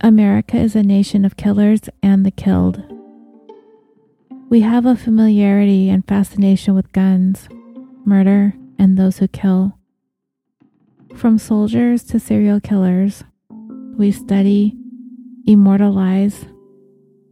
America 0.02 0.58
is 0.58 0.76
a 0.76 0.82
nation 0.82 1.26
of 1.26 1.38
killers 1.38 1.82
and 2.02 2.26
the 2.26 2.32
killed. 2.32 2.82
We 4.50 4.62
have 4.62 4.88
a 4.88 4.96
familiarity 4.96 5.90
and 5.90 6.08
fascination 6.08 6.74
with 6.74 6.92
guns, 6.92 7.48
murder, 8.04 8.56
and 8.80 8.98
those 8.98 9.20
who 9.20 9.28
kill. 9.28 9.78
From 11.16 11.38
soldiers 11.38 12.04
to 12.06 12.20
serial 12.20 12.60
killers, 12.60 13.24
we 13.96 14.12
study, 14.12 14.76
immortalize, 15.46 16.46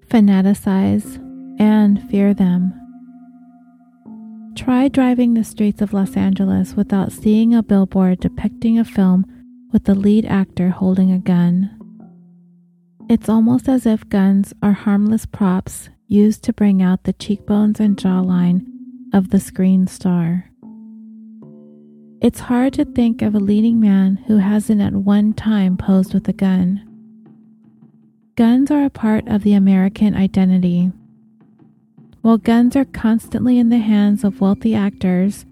fanaticize, 0.07 1.23
and 1.57 2.09
fear 2.09 2.33
them. 2.33 2.73
Try 4.55 4.87
driving 4.87 5.33
the 5.33 5.43
streets 5.43 5.81
of 5.81 5.93
Los 5.93 6.17
Angeles 6.17 6.73
without 6.73 7.11
seeing 7.11 7.53
a 7.53 7.61
billboard 7.61 8.19
depicting 8.19 8.79
a 8.79 8.85
film 8.85 9.25
with 9.71 9.83
the 9.83 9.95
lead 9.95 10.25
actor 10.25 10.69
holding 10.69 11.11
a 11.11 11.19
gun. 11.19 11.69
It's 13.09 13.29
almost 13.29 13.69
as 13.69 13.85
if 13.85 14.09
guns 14.09 14.53
are 14.61 14.73
harmless 14.73 15.25
props 15.25 15.89
used 16.07 16.43
to 16.43 16.53
bring 16.53 16.81
out 16.81 17.03
the 17.03 17.13
cheekbones 17.13 17.79
and 17.79 17.95
jawline 17.97 18.65
of 19.13 19.29
the 19.29 19.39
screen 19.39 19.87
star. 19.87 20.49
It's 22.19 22.39
hard 22.39 22.73
to 22.73 22.85
think 22.85 23.21
of 23.21 23.35
a 23.35 23.39
leading 23.39 23.79
man 23.79 24.17
who 24.27 24.37
hasn't 24.37 24.81
at 24.81 24.93
one 24.93 25.33
time 25.33 25.77
posed 25.77 26.13
with 26.13 26.27
a 26.27 26.33
gun. 26.33 26.83
Guns 28.35 28.71
are 28.71 28.85
a 28.85 28.89
part 28.89 29.27
of 29.27 29.43
the 29.43 29.53
American 29.53 30.15
identity. 30.15 30.91
While 32.21 32.37
guns 32.37 32.75
are 32.75 32.85
constantly 32.85 33.59
in 33.59 33.69
the 33.69 33.77
hands 33.77 34.23
of 34.23 34.41
wealthy 34.41 34.73
actors, 34.73 35.45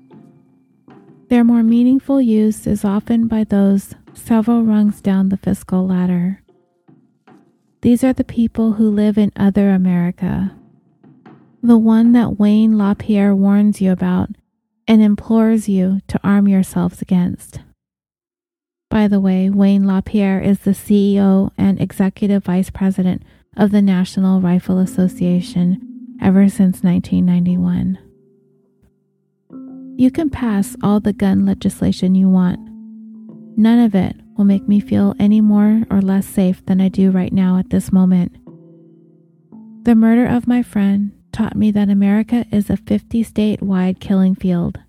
their 1.29 1.43
more 1.43 1.63
meaningful 1.63 2.21
use 2.21 2.67
is 2.67 2.83
often 2.83 3.27
by 3.27 3.43
those 3.43 3.95
several 4.13 4.63
rungs 4.63 5.01
down 5.01 5.29
the 5.29 5.37
fiscal 5.37 5.87
ladder. 5.87 6.41
These 7.81 8.03
are 8.03 8.13
the 8.13 8.23
people 8.23 8.73
who 8.73 8.89
live 8.89 9.17
in 9.17 9.31
other 9.35 9.69
America. 9.69 10.55
The 11.61 11.77
one 11.77 12.11
that 12.11 12.39
Wayne 12.39 12.77
LaPierre 12.77 13.35
warns 13.35 13.81
you 13.81 13.91
about 13.91 14.29
and 14.87 15.01
implores 15.01 15.67
you 15.69 16.01
to 16.07 16.19
arm 16.23 16.47
yourselves 16.47 17.01
against. 17.01 17.59
By 18.89 19.07
the 19.07 19.19
way, 19.19 19.49
Wayne 19.49 19.85
LaPierre 19.85 20.41
is 20.41 20.59
the 20.59 20.71
CEO 20.71 21.51
and 21.57 21.81
executive 21.81 22.43
vice 22.43 22.69
president 22.69 23.23
of 23.57 23.71
the 23.71 23.81
National 23.81 24.41
Rifle 24.41 24.79
Association 24.79 25.94
ever 26.21 26.49
since 26.49 26.83
1991. 26.83 27.97
You 29.97 30.11
can 30.11 30.29
pass 30.29 30.75
all 30.83 30.99
the 30.99 31.13
gun 31.13 31.45
legislation 31.45 32.15
you 32.15 32.29
want. 32.29 32.59
None 33.57 33.79
of 33.79 33.95
it 33.95 34.15
will 34.37 34.45
make 34.45 34.67
me 34.67 34.79
feel 34.79 35.15
any 35.19 35.39
more 35.39 35.83
or 35.89 36.01
less 36.01 36.25
safe 36.25 36.65
than 36.65 36.81
I 36.81 36.89
do 36.89 37.11
right 37.11 37.31
now 37.31 37.57
at 37.57 37.69
this 37.69 37.91
moment. 37.91 38.35
The 39.83 39.95
murder 39.95 40.25
of 40.25 40.47
my 40.47 40.61
friend 40.63 41.11
taught 41.31 41.55
me 41.55 41.71
that 41.71 41.89
America 41.89 42.45
is 42.51 42.69
a 42.69 42.77
50 42.77 43.23
state 43.23 43.61
wide 43.61 43.99
killing 43.99 44.35
field. 44.35 44.79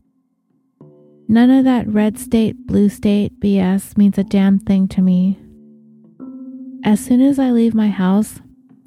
None 1.28 1.50
of 1.50 1.64
that 1.64 1.88
red 1.88 2.18
state, 2.18 2.66
blue 2.66 2.88
state 2.88 3.38
BS 3.40 3.96
means 3.96 4.16
a 4.16 4.24
damn 4.24 4.58
thing 4.58 4.88
to 4.88 5.02
me. 5.02 5.38
As 6.84 7.04
soon 7.04 7.20
as 7.20 7.38
I 7.38 7.50
leave 7.50 7.74
my 7.74 7.88
house, 7.88 8.40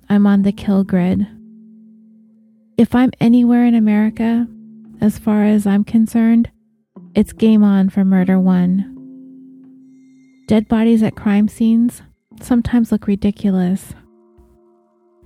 I'm 0.10 0.25
on 0.25 0.41
the 0.41 0.52
kill 0.52 0.84
grid. 0.84 1.28
If 2.80 2.96
I'm 2.96 3.12
anywhere 3.20 3.65
in 3.65 3.76
America, 3.76 4.48
as 5.02 5.20
far 5.20 5.44
as 5.44 5.68
I'm 5.68 5.84
concerned, 5.84 6.50
it's 7.13 7.34
game 7.34 7.62
on 7.62 7.89
for 7.89 8.06
Murder 8.06 8.39
1. 8.39 10.46
Dead 10.48 10.70
bodies 10.70 11.04
at 11.04 11.18
crime 11.18 11.50
scenes 11.50 12.02
sometimes 12.39 12.94
look 12.94 13.06
ridiculous. 13.06 13.94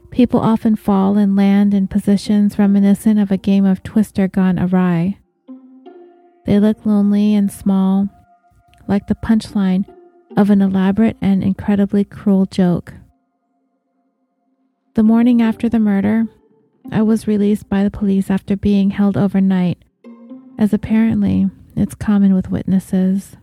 People 0.10 0.40
often 0.40 0.76
fall 0.76 1.16
and 1.16 1.36
land 1.36 1.76
in 1.76 1.88
positions 1.88 2.58
reminiscent 2.58 3.20
of 3.20 3.30
a 3.30 3.38
game 3.38 3.66
of 3.66 3.84
Twister 3.84 4.28
gone 4.28 4.58
awry. 4.58 5.20
They 6.48 6.60
look 6.60 6.88
lonely 6.88 7.36
and 7.36 7.52
small, 7.52 8.10
like 8.88 9.06
the 9.06 9.14
punchline 9.14 9.86
of 10.36 10.50
an 10.50 10.64
elaborate 10.64 11.18
and 11.22 11.44
incredibly 11.44 12.04
cruel 12.04 12.48
joke. 12.48 12.96
The 14.96 15.04
morning 15.04 15.40
after 15.40 15.70
the 15.70 15.78
murder, 15.78 16.26
I 16.92 17.02
was 17.02 17.28
released 17.28 17.70
by 17.70 17.84
the 17.84 17.92
police 17.92 18.30
after 18.30 18.56
being 18.56 18.92
held 18.92 19.18
overnight, 19.18 19.84
as 20.58 20.74
apparently 20.74 21.50
it's 21.76 21.96
common 21.96 22.34
with 22.34 22.52
witnesses. 22.52 23.38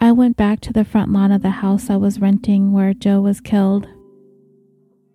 I 0.00 0.12
went 0.12 0.36
back 0.36 0.60
to 0.62 0.72
the 0.72 0.84
front 0.84 1.12
lawn 1.12 1.32
of 1.32 1.42
the 1.42 1.50
house 1.50 1.88
I 1.88 1.96
was 1.96 2.20
renting 2.20 2.72
where 2.72 2.92
Joe 2.92 3.20
was 3.20 3.40
killed. 3.40 3.86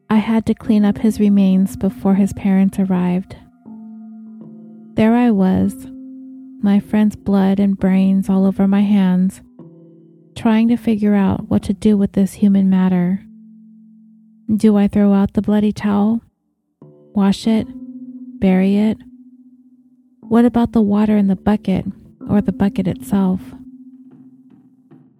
I 0.10 0.18
had 0.18 0.46
to 0.46 0.54
clean 0.54 0.86
up 0.86 1.00
his 1.00 1.20
remains 1.20 1.76
before 1.76 2.16
his 2.16 2.34
parents 2.34 2.80
arrived. 2.80 3.36
There 4.94 5.14
I 5.14 5.32
was, 5.32 5.88
my 6.62 6.80
friend's 6.80 7.16
blood 7.16 7.60
and 7.60 7.78
brains 7.78 8.30
all 8.30 8.46
over 8.46 8.68
my 8.68 8.82
hands, 8.82 9.42
trying 10.36 10.70
to 10.70 10.78
figure 10.78 11.14
out 11.14 11.50
what 11.50 11.64
to 11.64 11.74
do 11.74 11.98
with 11.98 12.14
this 12.14 12.34
human 12.34 12.70
matter. 12.70 13.24
Do 14.54 14.78
I 14.78 14.88
throw 14.88 15.14
out 15.14 15.34
the 15.34 15.42
bloody 15.42 15.72
towel? 15.72 16.22
Wash 17.18 17.48
it? 17.48 17.66
Bury 18.40 18.78
it? 18.78 19.00
What 20.20 20.46
about 20.46 20.74
the 20.74 20.84
water 20.84 21.18
in 21.18 21.26
the 21.26 21.36
bucket 21.36 21.84
or 22.30 22.42
the 22.42 22.52
bucket 22.52 22.88
itself? 22.88 23.42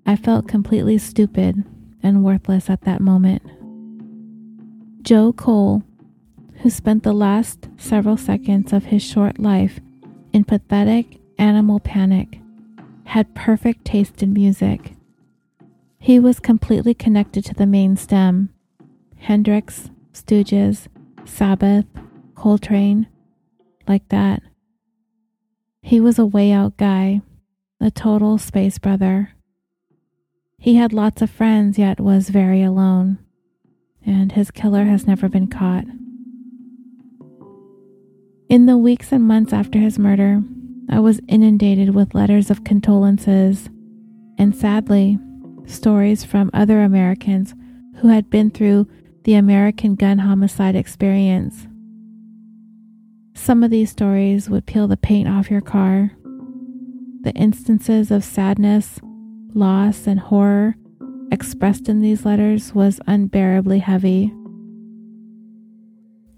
I 0.06 0.16
felt 0.16 0.48
completely 0.48 1.00
stupid 1.00 1.64
and 2.04 2.24
worthless 2.24 2.70
at 2.70 2.82
that 2.82 3.02
moment. 3.02 3.42
Joe 5.02 5.34
Cole, 5.34 5.82
who 6.62 6.70
spent 6.70 7.02
the 7.02 7.14
last 7.14 7.68
several 7.78 8.16
seconds 8.16 8.74
of 8.74 8.86
his 8.86 9.02
short 9.02 9.40
life 9.40 9.80
in 10.34 10.44
pathetic 10.44 11.20
animal 11.40 11.80
panic, 11.80 12.40
had 13.06 13.34
perfect 13.34 13.86
taste 13.86 14.22
in 14.22 14.34
music. 14.34 14.94
He 15.98 16.20
was 16.20 16.40
completely 16.40 16.94
connected 16.94 17.44
to 17.46 17.56
the 17.56 17.66
main 17.66 17.98
stem 17.98 18.50
Hendrix, 19.16 19.90
Stooges, 20.14 20.90
Sabbath, 21.28 21.86
Coltrane, 22.36 23.08
like 23.88 24.08
that. 24.10 24.42
He 25.82 26.00
was 26.00 26.18
a 26.18 26.26
way 26.26 26.52
out 26.52 26.78
guy, 26.78 27.22
a 27.80 27.92
total 27.92 28.38
space 28.38 28.78
brother. 28.80 29.34
He 30.58 30.76
had 30.76 30.94
lots 30.94 31.22
of 31.22 31.30
friends, 31.30 31.78
yet 31.78 32.00
was 32.00 32.30
very 32.30 32.64
alone, 32.64 33.20
and 34.06 34.32
his 34.32 34.52
killer 34.52 34.86
has 34.86 35.06
never 35.06 35.30
been 35.30 35.48
caught. 35.48 35.86
In 38.50 38.66
the 38.66 38.78
weeks 38.78 39.12
and 39.12 39.24
months 39.24 39.54
after 39.54 39.78
his 39.78 40.00
murder, 40.00 40.42
I 40.90 41.00
was 41.00 41.20
inundated 41.28 41.94
with 41.94 42.16
letters 42.16 42.50
of 42.50 42.64
condolences 42.64 43.70
and 44.38 44.56
sadly, 44.56 45.20
stories 45.66 46.24
from 46.24 46.50
other 46.54 46.82
Americans 46.82 47.54
who 47.98 48.08
had 48.08 48.30
been 48.30 48.50
through 48.52 48.88
the 49.28 49.36
American 49.36 49.96
gun 49.96 50.20
homicide 50.20 50.74
experience. 50.74 51.68
Some 53.36 53.62
of 53.62 53.70
these 53.70 53.92
stories 53.92 54.50
would 54.50 54.66
peel 54.66 54.88
the 54.88 54.96
paint 54.96 55.28
off 55.28 55.52
your 55.52 55.60
car. 55.60 56.12
The 57.24 57.34
instances 57.36 58.10
of 58.10 58.24
sadness, 58.24 59.02
loss, 59.54 60.08
and 60.08 60.18
horror 60.18 60.78
expressed 61.30 61.90
in 61.90 62.00
these 62.00 62.26
letters 62.26 62.74
was 62.74 63.02
unbearably 63.06 63.80
heavy. 63.80 64.32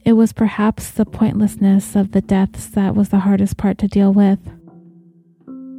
It 0.03 0.13
was 0.13 0.33
perhaps 0.33 0.89
the 0.89 1.05
pointlessness 1.05 1.95
of 1.95 2.11
the 2.11 2.21
deaths 2.21 2.65
that 2.69 2.95
was 2.95 3.09
the 3.09 3.19
hardest 3.19 3.55
part 3.55 3.77
to 3.77 3.87
deal 3.87 4.11
with. 4.11 4.39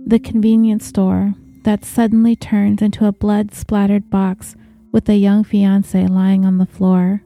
The 0.07 0.21
convenience 0.21 0.87
store 0.87 1.35
that 1.65 1.85
suddenly 1.85 2.37
turns 2.37 2.81
into 2.81 3.07
a 3.07 3.13
blood 3.13 3.53
splattered 3.53 4.11
box 4.11 4.55
with 4.93 5.09
a 5.09 5.17
young 5.17 5.45
fiance 5.45 6.07
lying 6.07 6.45
on 6.45 6.59
the 6.59 6.67
floor. 6.67 7.23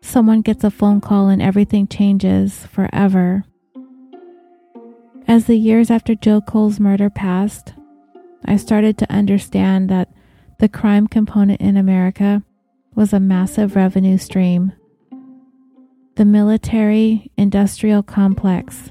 Someone 0.00 0.40
gets 0.40 0.64
a 0.64 0.70
phone 0.70 1.00
call 1.00 1.28
and 1.28 1.42
everything 1.42 1.86
changes 1.86 2.66
forever. 2.66 3.44
As 5.28 5.46
the 5.46 5.56
years 5.56 5.90
after 5.90 6.14
Joe 6.14 6.40
Cole's 6.40 6.80
murder 6.80 7.10
passed, 7.10 7.74
I 8.44 8.56
started 8.56 8.96
to 8.98 9.12
understand 9.12 9.88
that 9.90 10.12
the 10.58 10.68
crime 10.68 11.06
component 11.06 11.60
in 11.60 11.76
America 11.76 12.42
was 12.94 13.12
a 13.12 13.20
massive 13.20 13.76
revenue 13.76 14.18
stream. 14.18 14.72
The 16.16 16.24
military 16.24 17.30
industrial 17.36 18.02
complex, 18.02 18.90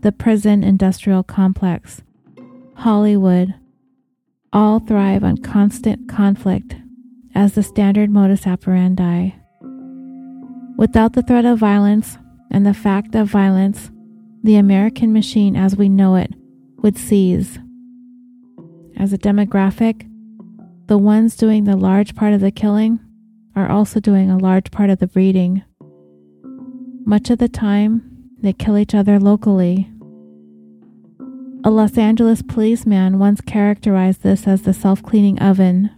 the 0.00 0.12
prison 0.12 0.64
industrial 0.64 1.22
complex, 1.22 2.02
Hollywood, 2.76 3.54
all 4.56 4.80
thrive 4.80 5.22
on 5.22 5.36
constant 5.36 6.08
conflict 6.08 6.74
as 7.34 7.52
the 7.52 7.62
standard 7.62 8.08
modus 8.08 8.46
operandi. 8.46 9.30
Without 10.78 11.12
the 11.12 11.22
threat 11.22 11.44
of 11.44 11.58
violence 11.58 12.16
and 12.50 12.64
the 12.64 12.72
fact 12.72 13.14
of 13.14 13.28
violence, 13.28 13.90
the 14.42 14.56
American 14.56 15.12
machine 15.12 15.56
as 15.56 15.76
we 15.76 15.90
know 15.90 16.14
it 16.14 16.32
would 16.78 16.96
seize. 16.96 17.58
As 18.96 19.12
a 19.12 19.18
demographic, 19.18 20.10
the 20.86 20.96
ones 20.96 21.36
doing 21.36 21.64
the 21.64 21.76
large 21.76 22.14
part 22.14 22.32
of 22.32 22.40
the 22.40 22.50
killing 22.50 22.98
are 23.54 23.70
also 23.70 24.00
doing 24.00 24.30
a 24.30 24.38
large 24.38 24.70
part 24.70 24.88
of 24.88 25.00
the 25.00 25.06
breeding. 25.06 25.64
Much 27.04 27.28
of 27.28 27.36
the 27.36 27.48
time, 27.48 28.30
they 28.38 28.54
kill 28.54 28.78
each 28.78 28.94
other 28.94 29.20
locally 29.20 29.90
a 31.66 31.70
Los 31.70 31.98
Angeles 31.98 32.42
policeman 32.42 33.18
once 33.18 33.40
characterized 33.40 34.22
this 34.22 34.46
as 34.46 34.62
the 34.62 34.72
self 34.72 35.02
cleaning 35.02 35.36
oven. 35.40 35.90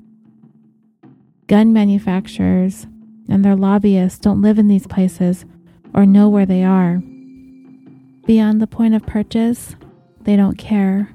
Gun 1.46 1.74
manufacturers 1.74 2.86
and 3.28 3.44
their 3.44 3.54
lobbyists 3.54 4.18
don't 4.18 4.40
live 4.40 4.58
in 4.58 4.68
these 4.68 4.86
places 4.86 5.44
or 5.92 6.06
know 6.06 6.26
where 6.26 6.46
they 6.46 6.64
are. 6.64 7.02
Beyond 8.24 8.62
the 8.62 8.66
point 8.66 8.94
of 8.94 9.04
purchase, 9.04 9.76
they 10.22 10.36
don't 10.36 10.56
care. 10.56 11.14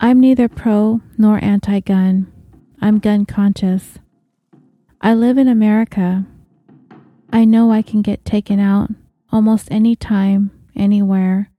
I'm 0.00 0.18
neither 0.18 0.48
pro 0.48 1.02
nor 1.18 1.44
anti 1.44 1.80
gun. 1.80 2.32
I'm 2.80 3.00
gun 3.00 3.26
conscious. 3.26 3.98
I 5.02 5.12
live 5.12 5.36
in 5.36 5.46
America. 5.46 6.24
I 7.30 7.44
know 7.44 7.70
I 7.70 7.82
can 7.82 8.00
get 8.00 8.24
taken 8.24 8.58
out 8.58 8.88
almost 9.30 9.68
any 9.70 9.94
time, 9.94 10.52
anywhere. 10.74 11.49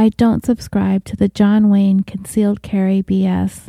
I 0.00 0.10
don't 0.10 0.46
subscribe 0.46 1.04
to 1.06 1.16
the 1.16 1.26
John 1.26 1.70
Wayne 1.70 2.04
concealed 2.04 2.62
carry 2.62 3.02
BS. 3.02 3.68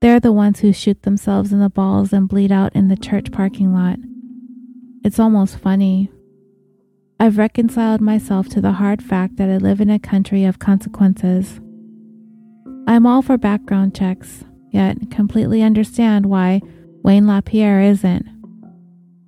They're 0.00 0.18
the 0.18 0.32
ones 0.32 0.58
who 0.58 0.72
shoot 0.72 1.02
themselves 1.02 1.52
in 1.52 1.60
the 1.60 1.70
balls 1.70 2.12
and 2.12 2.28
bleed 2.28 2.50
out 2.50 2.74
in 2.74 2.88
the 2.88 2.96
church 2.96 3.30
parking 3.30 3.72
lot. 3.72 4.00
It's 5.04 5.20
almost 5.20 5.58
funny. 5.58 6.10
I've 7.20 7.38
reconciled 7.38 8.00
myself 8.00 8.48
to 8.48 8.60
the 8.60 8.72
hard 8.72 9.04
fact 9.04 9.36
that 9.36 9.48
I 9.48 9.58
live 9.58 9.80
in 9.80 9.88
a 9.88 10.00
country 10.00 10.44
of 10.44 10.58
consequences. 10.58 11.60
I'm 12.88 13.06
all 13.06 13.22
for 13.22 13.38
background 13.38 13.94
checks, 13.94 14.42
yet 14.72 15.12
completely 15.12 15.62
understand 15.62 16.26
why 16.26 16.60
Wayne 17.04 17.28
LaPierre 17.28 17.82
isn't. 17.82 18.26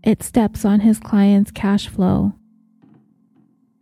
It 0.03 0.25
steps 0.25 0.65
on 0.65 0.81
his 0.81 0.99
client's 0.99 1.53
cash 1.53 1.87
flow 1.87 2.33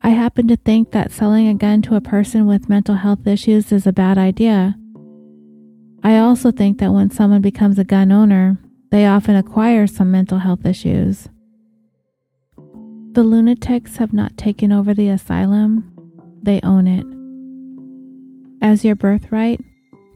I 0.02 0.10
happen 0.10 0.48
to 0.48 0.56
think 0.56 0.92
that 0.92 1.12
selling 1.12 1.46
a 1.46 1.54
gun 1.54 1.82
to 1.82 1.94
a 1.94 2.00
person 2.00 2.46
with 2.46 2.70
mental 2.70 2.94
health 2.94 3.26
issues 3.26 3.70
is 3.70 3.86
a 3.86 3.92
bad 3.92 4.16
idea. 4.16 4.76
I 6.02 6.16
also 6.18 6.50
think 6.50 6.78
that 6.78 6.92
when 6.92 7.10
someone 7.10 7.42
becomes 7.42 7.78
a 7.78 7.84
gun 7.84 8.10
owner, 8.10 8.58
they 8.90 9.04
often 9.04 9.36
acquire 9.36 9.86
some 9.86 10.10
mental 10.10 10.38
health 10.38 10.64
issues. 10.64 11.28
The 13.12 13.22
lunatics 13.22 13.98
have 13.98 14.14
not 14.14 14.38
taken 14.38 14.72
over 14.72 14.94
the 14.94 15.08
asylum, 15.08 15.92
they 16.42 16.60
own 16.62 16.86
it. 16.86 17.06
As 18.62 18.84
your 18.84 18.94
birthright, 18.94 19.60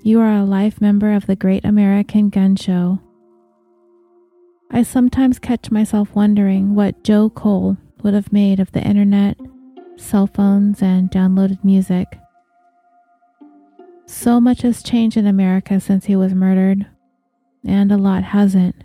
you 0.03 0.21
are 0.21 0.35
a 0.35 0.45
life 0.45 0.81
member 0.81 1.13
of 1.13 1.27
the 1.27 1.37
Great 1.37 1.65
American 1.65 2.31
Gun 2.31 2.57
Show. 2.57 3.01
I 4.71 4.83
sometimes 4.83 5.39
catch 5.39 5.71
myself 5.71 6.15
wondering 6.15 6.75
what 6.75 7.05
Joe 7.05 7.29
Cole 7.29 7.77
would 8.03 8.15
have 8.15 8.33
made 8.33 8.61
of 8.61 8.73
the 8.73 8.83
internet 8.83 9.37
cell 9.97 10.27
phones, 10.27 10.83
and 10.83 11.11
downloaded 11.11 11.63
music. 11.65 12.19
So 14.07 14.41
much 14.41 14.63
has 14.63 14.83
changed 14.83 15.17
in 15.17 15.27
America 15.27 15.81
since 15.81 16.05
he 16.05 16.17
was 16.17 16.35
murdered, 16.35 16.87
and 17.65 17.91
a 17.91 17.97
lot 17.97 18.23
hasn't. 18.23 18.77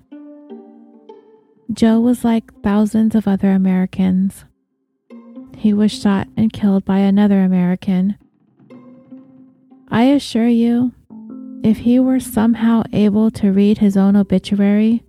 Joe 1.72 2.00
was 2.00 2.24
like 2.24 2.62
thousands 2.64 3.14
of 3.14 3.28
other 3.28 3.52
Americans. 3.52 4.46
He 5.58 5.74
was 5.74 5.92
shot 5.92 6.28
and 6.36 6.54
killed 6.54 6.86
by 6.86 7.00
another 7.00 7.42
American. 7.42 8.18
I 9.90 10.04
assure 10.04 10.48
you, 10.48 10.94
if 11.64 11.80
he 11.80 12.00
were 12.00 12.20
somehow 12.20 12.84
able 12.94 13.30
to 13.32 13.52
read 13.52 13.80
his 13.80 13.98
own 13.98 14.16
obituary, 14.16 15.04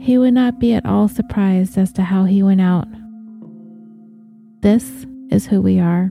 he 0.00 0.16
would 0.16 0.34
not 0.34 0.58
be 0.58 0.72
at 0.72 0.86
all 0.86 1.08
surprised 1.08 1.76
as 1.76 1.92
to 1.92 2.02
how 2.02 2.24
he 2.24 2.42
went 2.42 2.60
out. 2.60 2.88
This 4.60 5.06
is 5.30 5.46
who 5.46 5.62
we 5.62 5.78
are. 5.78 6.10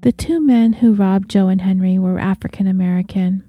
The 0.00 0.10
two 0.10 0.44
men 0.44 0.72
who 0.72 0.94
robbed 0.94 1.30
Joe 1.30 1.46
and 1.46 1.60
Henry 1.60 1.96
were 1.96 2.18
African 2.18 2.66
American. 2.66 3.44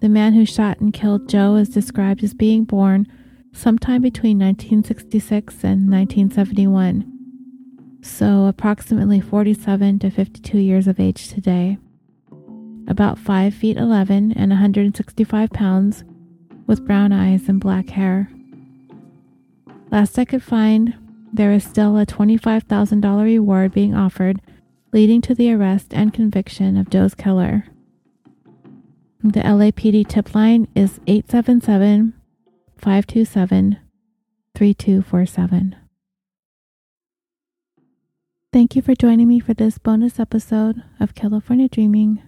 The 0.00 0.10
man 0.10 0.34
who 0.34 0.44
shot 0.44 0.80
and 0.80 0.92
killed 0.92 1.26
Joe 1.26 1.54
is 1.54 1.70
described 1.70 2.22
as 2.22 2.34
being 2.34 2.64
born 2.64 3.06
sometime 3.54 4.02
between 4.02 4.38
1966 4.38 5.64
and 5.64 5.90
1971, 5.90 8.00
so 8.02 8.44
approximately 8.44 9.22
47 9.22 10.00
to 10.00 10.10
52 10.10 10.58
years 10.58 10.86
of 10.86 11.00
age 11.00 11.28
today. 11.28 11.78
About 12.86 13.18
5 13.18 13.54
feet 13.54 13.78
11 13.78 14.32
and 14.32 14.50
165 14.50 15.50
pounds, 15.50 16.04
with 16.66 16.84
brown 16.84 17.10
eyes 17.10 17.48
and 17.48 17.58
black 17.58 17.88
hair. 17.88 18.28
Last 19.94 20.18
I 20.18 20.24
could 20.24 20.42
find, 20.42 20.94
there 21.32 21.52
is 21.52 21.62
still 21.62 21.96
a 21.96 22.04
$25,000 22.04 23.22
reward 23.22 23.72
being 23.72 23.94
offered, 23.94 24.40
leading 24.92 25.20
to 25.20 25.36
the 25.36 25.52
arrest 25.52 25.94
and 25.94 26.12
conviction 26.12 26.76
of 26.76 26.90
Joe's 26.90 27.14
killer. 27.14 27.66
The 29.22 29.38
LAPD 29.38 30.08
tip 30.08 30.34
line 30.34 30.66
is 30.74 30.98
877 31.06 32.12
527 32.76 33.78
3247. 34.56 35.76
Thank 38.52 38.74
you 38.74 38.82
for 38.82 38.96
joining 38.96 39.28
me 39.28 39.38
for 39.38 39.54
this 39.54 39.78
bonus 39.78 40.18
episode 40.18 40.82
of 40.98 41.14
California 41.14 41.68
Dreaming. 41.68 42.20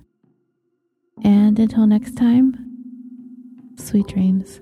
And 1.24 1.58
until 1.58 1.88
next 1.88 2.16
time, 2.16 3.74
sweet 3.76 4.06
dreams. 4.06 4.60